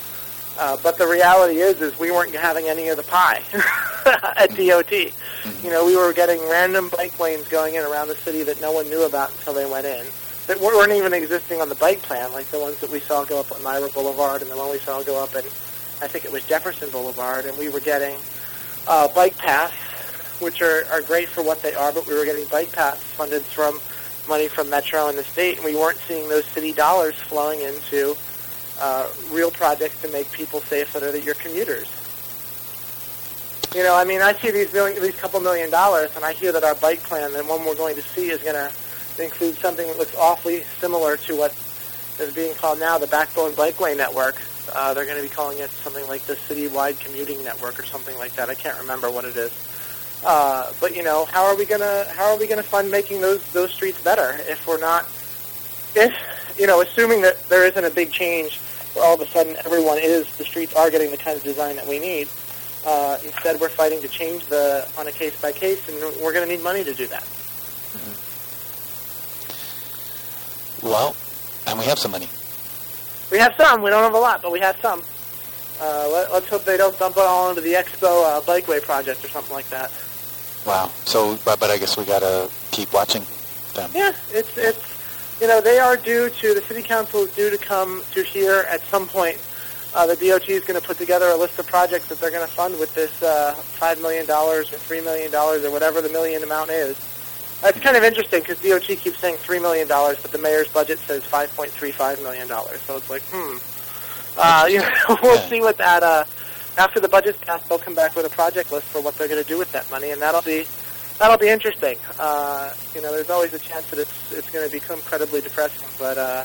[0.57, 3.41] Uh, but the reality is, is we weren't having any of the pie
[4.37, 4.91] at DOT.
[5.63, 8.71] You know, we were getting random bike lanes going in around the city that no
[8.71, 10.05] one knew about until they went in.
[10.47, 13.39] That weren't even existing on the bike plan, like the ones that we saw go
[13.39, 15.43] up on Myra Boulevard and the one we saw go up in,
[16.01, 18.17] I think it was Jefferson Boulevard, and we were getting
[18.87, 19.73] uh, bike paths,
[20.39, 23.41] which are, are great for what they are, but we were getting bike paths funded
[23.41, 23.79] from
[24.27, 28.15] money from Metro and the state, and we weren't seeing those city dollars flowing into
[28.79, 31.89] uh, real projects to make people safer that are your commuters.
[33.73, 36.51] You know, I mean, I see these million, these couple million dollars, and I hear
[36.51, 38.71] that our bike plan, the one we're going to see, is going to
[39.19, 41.51] include something that looks awfully similar to what
[42.19, 44.41] is being called now the Backbone Bikeway Network.
[44.73, 48.17] Uh, they're going to be calling it something like the Citywide Commuting Network or something
[48.17, 48.49] like that.
[48.49, 49.51] I can't remember what it is.
[50.25, 53.45] Uh, but you know, how are we gonna how are we gonna fund making those
[53.51, 55.03] those streets better if we're not
[55.93, 58.57] if you know assuming that there isn't a big change
[58.95, 61.75] where all of a sudden everyone is the streets are getting the kind of design
[61.75, 62.27] that we need.
[62.85, 66.47] Uh, instead, we're fighting to change the on a case by case, and we're going
[66.47, 67.23] to need money to do that.
[70.85, 71.15] Well,
[71.65, 72.29] and we have some money.
[73.31, 73.81] We have some.
[73.81, 75.01] We don't have a lot, but we have some.
[75.81, 79.25] Uh, let, let's hope they don't dump it all into the Expo uh, Bikeway project
[79.25, 79.91] or something like that.
[80.63, 80.91] Wow.
[81.05, 83.23] So, but, but I guess we gotta keep watching
[83.73, 83.89] them.
[83.95, 87.57] Yeah, it's it's you know they are due to the city council is due to
[87.57, 89.41] come to here at some point.
[89.95, 92.45] Uh, the DOT is going to put together a list of projects that they're going
[92.45, 96.09] to fund with this uh, five million dollars or three million dollars or whatever the
[96.09, 97.14] million amount is.
[97.65, 100.99] It's kind of interesting because DOT keeps saying three million dollars, but the mayor's budget
[100.99, 102.79] says five point three five million dollars.
[102.81, 103.57] So it's like, hmm.
[104.37, 104.91] Uh, you know,
[105.23, 106.03] we'll see what that.
[106.03, 106.25] Uh,
[106.77, 109.41] after the budget's passed, they'll come back with a project list for what they're going
[109.41, 110.65] to do with that money, and that'll be
[111.19, 111.97] that'll be interesting.
[112.19, 115.87] Uh, you know, there's always a chance that it's it's going to become incredibly depressing,
[115.97, 116.43] but uh,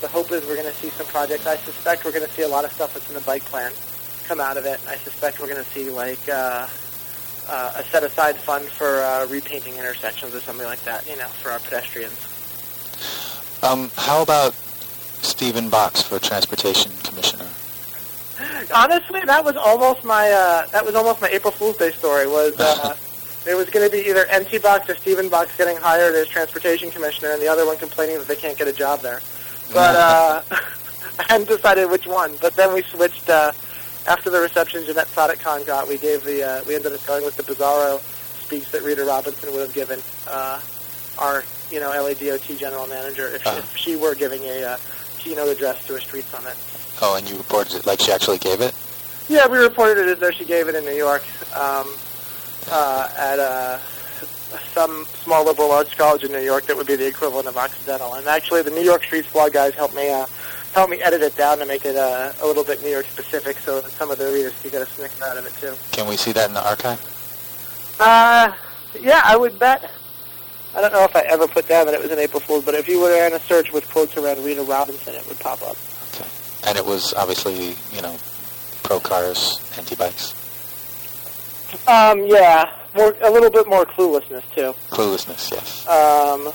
[0.00, 1.46] the hope is we're going to see some projects.
[1.46, 3.72] I suspect we're going to see a lot of stuff that's in the bike plan
[4.26, 4.80] come out of it.
[4.88, 6.66] I suspect we're going to see like uh,
[7.50, 11.08] uh, a set aside fund for uh, repainting intersections or something like that.
[11.08, 12.18] You know, for our pedestrians.
[13.62, 17.48] Um, how about Stephen Box for Transportation Commissioner?
[18.74, 22.26] Honestly, that was almost my uh, that was almost my April Fool's Day story.
[22.26, 22.96] Was uh,
[23.44, 26.90] there was going to be either Enci Box or Stephen Box getting hired as transportation
[26.90, 29.20] commissioner, and the other one complaining that they can't get a job there.
[29.72, 30.42] But uh,
[31.18, 32.36] I hadn't decided which one.
[32.40, 33.52] But then we switched uh,
[34.06, 35.88] after the reception Jeanette Sadiq got.
[35.88, 38.00] We gave the uh, we ended up going with the Bizarro
[38.44, 40.60] speech that Rita Robinson would have given uh,
[41.18, 43.54] our you know LADOT general manager if, Uh.
[43.58, 44.78] if she were giving a uh,
[45.18, 46.56] keynote address to a street summit.
[47.02, 48.74] Oh, and you reported it like she actually gave it?
[49.28, 51.22] Yeah, we reported it as though she gave it in New York
[51.56, 51.86] um,
[52.70, 53.78] uh, at uh,
[54.74, 58.14] some small liberal arts college in New York that would be the equivalent of Occidental.
[58.14, 60.26] And actually, the New York Streetsblog guys helped me uh,
[60.72, 63.58] helped me edit it down to make it uh, a little bit New York specific,
[63.58, 65.74] so that some of the readers could get a snicker out of it too.
[65.92, 67.00] Can we see that in the archive?
[67.98, 68.52] Uh,
[69.00, 69.90] yeah, I would bet.
[70.74, 72.74] I don't know if I ever put down that it was an April Fool's, but
[72.74, 75.60] if you were to run a search with quotes around Rita Robinson, it would pop
[75.62, 75.76] up.
[76.14, 76.28] Okay,
[76.68, 78.16] And it was obviously, you know,
[78.84, 80.34] pro cars, anti bikes.
[81.88, 84.74] Um, yeah, more a little bit more cluelessness too.
[84.90, 85.86] Cluelessness, yes.
[85.88, 86.52] Um,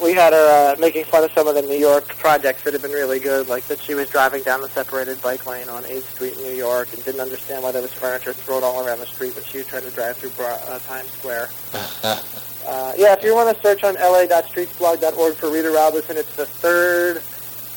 [0.00, 2.82] we had her uh, making fun of some of the New York projects that have
[2.82, 6.14] been really good, like that she was driving down the separated bike lane on 8th
[6.14, 9.06] Street in New York and didn't understand why there was furniture thrown all around the
[9.06, 11.48] street when she was trying to drive through Bro- uh, Times Square.
[12.64, 17.16] Uh, yeah, if you want to search on la.streetsblog.org for Rita Robinson, it's the third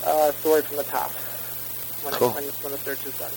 [0.06, 1.10] uh, story from the top
[2.04, 2.30] when, Cool.
[2.30, 3.32] it, when, when the search is done.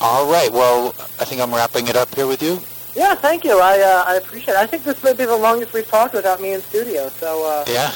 [0.00, 2.58] All right, well, I think I'm wrapping it up here with you.
[2.94, 3.58] Yeah, thank you.
[3.58, 4.58] I uh, I appreciate it.
[4.60, 7.08] I think this may be the longest we've talked without me in studio.
[7.08, 7.90] So, uh, Yeah.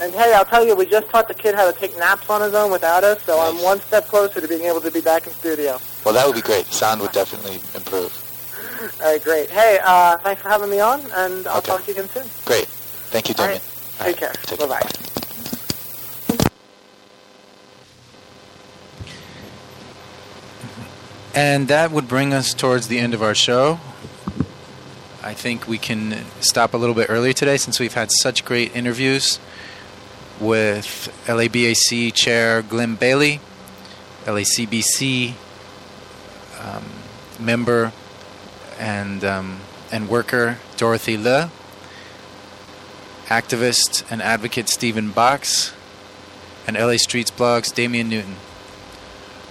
[0.00, 2.40] and hey, I'll tell you, we just taught the kid how to take naps on
[2.42, 5.26] his own without us, so I'm one step closer to being able to be back
[5.26, 5.80] in studio.
[6.04, 6.66] Well, that would be great.
[6.66, 8.12] Sound would definitely improve.
[9.02, 9.50] All right, great.
[9.50, 12.26] Hey, uh, thanks for having me on, and I'll talk to you again soon.
[12.44, 12.66] Great.
[13.10, 13.62] Thank you, All Damien.
[13.98, 14.06] right.
[14.06, 14.32] Take care.
[14.58, 14.90] Bye bye.
[21.34, 23.78] And that would bring us towards the end of our show.
[25.26, 28.76] I think we can stop a little bit earlier today since we've had such great
[28.76, 29.40] interviews
[30.38, 33.40] with LABAC Chair Glenn Bailey,
[34.24, 35.32] LACBC
[36.60, 36.84] um,
[37.40, 37.92] member
[38.78, 39.58] and um,
[39.90, 41.50] and worker Dorothy Le,
[43.26, 45.74] activist and advocate Stephen Box,
[46.68, 48.36] and LA Streets Blog's Damien Newton.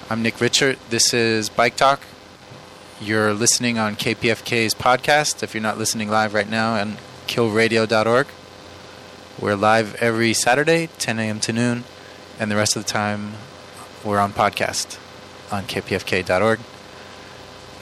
[0.10, 0.78] I'm Nick Richard.
[0.90, 2.00] This is Bike Talk.
[3.02, 5.44] You're listening on KPFK's podcast.
[5.44, 6.98] If you're not listening live right now, on
[7.28, 8.28] killradio.org.
[9.38, 11.42] We're live every Saturday, 10 a.m.
[11.42, 11.84] to noon,
[12.40, 13.34] and the rest of the time
[14.06, 14.98] we're on podcast
[15.52, 16.60] on kpfk.org.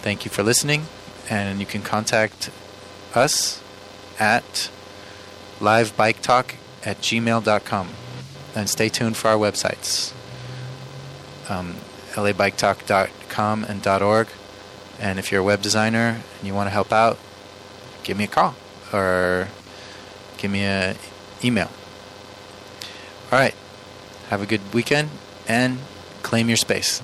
[0.01, 0.87] Thank you for listening,
[1.29, 2.49] and you can contact
[3.13, 3.61] us
[4.19, 4.71] at
[5.59, 7.89] livebiketalk at gmail.com.
[8.55, 10.11] And stay tuned for our websites.
[11.49, 11.75] Um,
[12.13, 14.27] labiketalk.com and .org.
[15.03, 17.19] And if you're a web designer and you want to help out,
[18.05, 18.55] give me a call
[18.93, 19.49] or
[20.37, 20.95] give me an
[21.43, 21.69] email.
[23.29, 23.53] All right.
[24.29, 25.09] Have a good weekend
[25.45, 25.79] and
[26.21, 27.01] claim your space.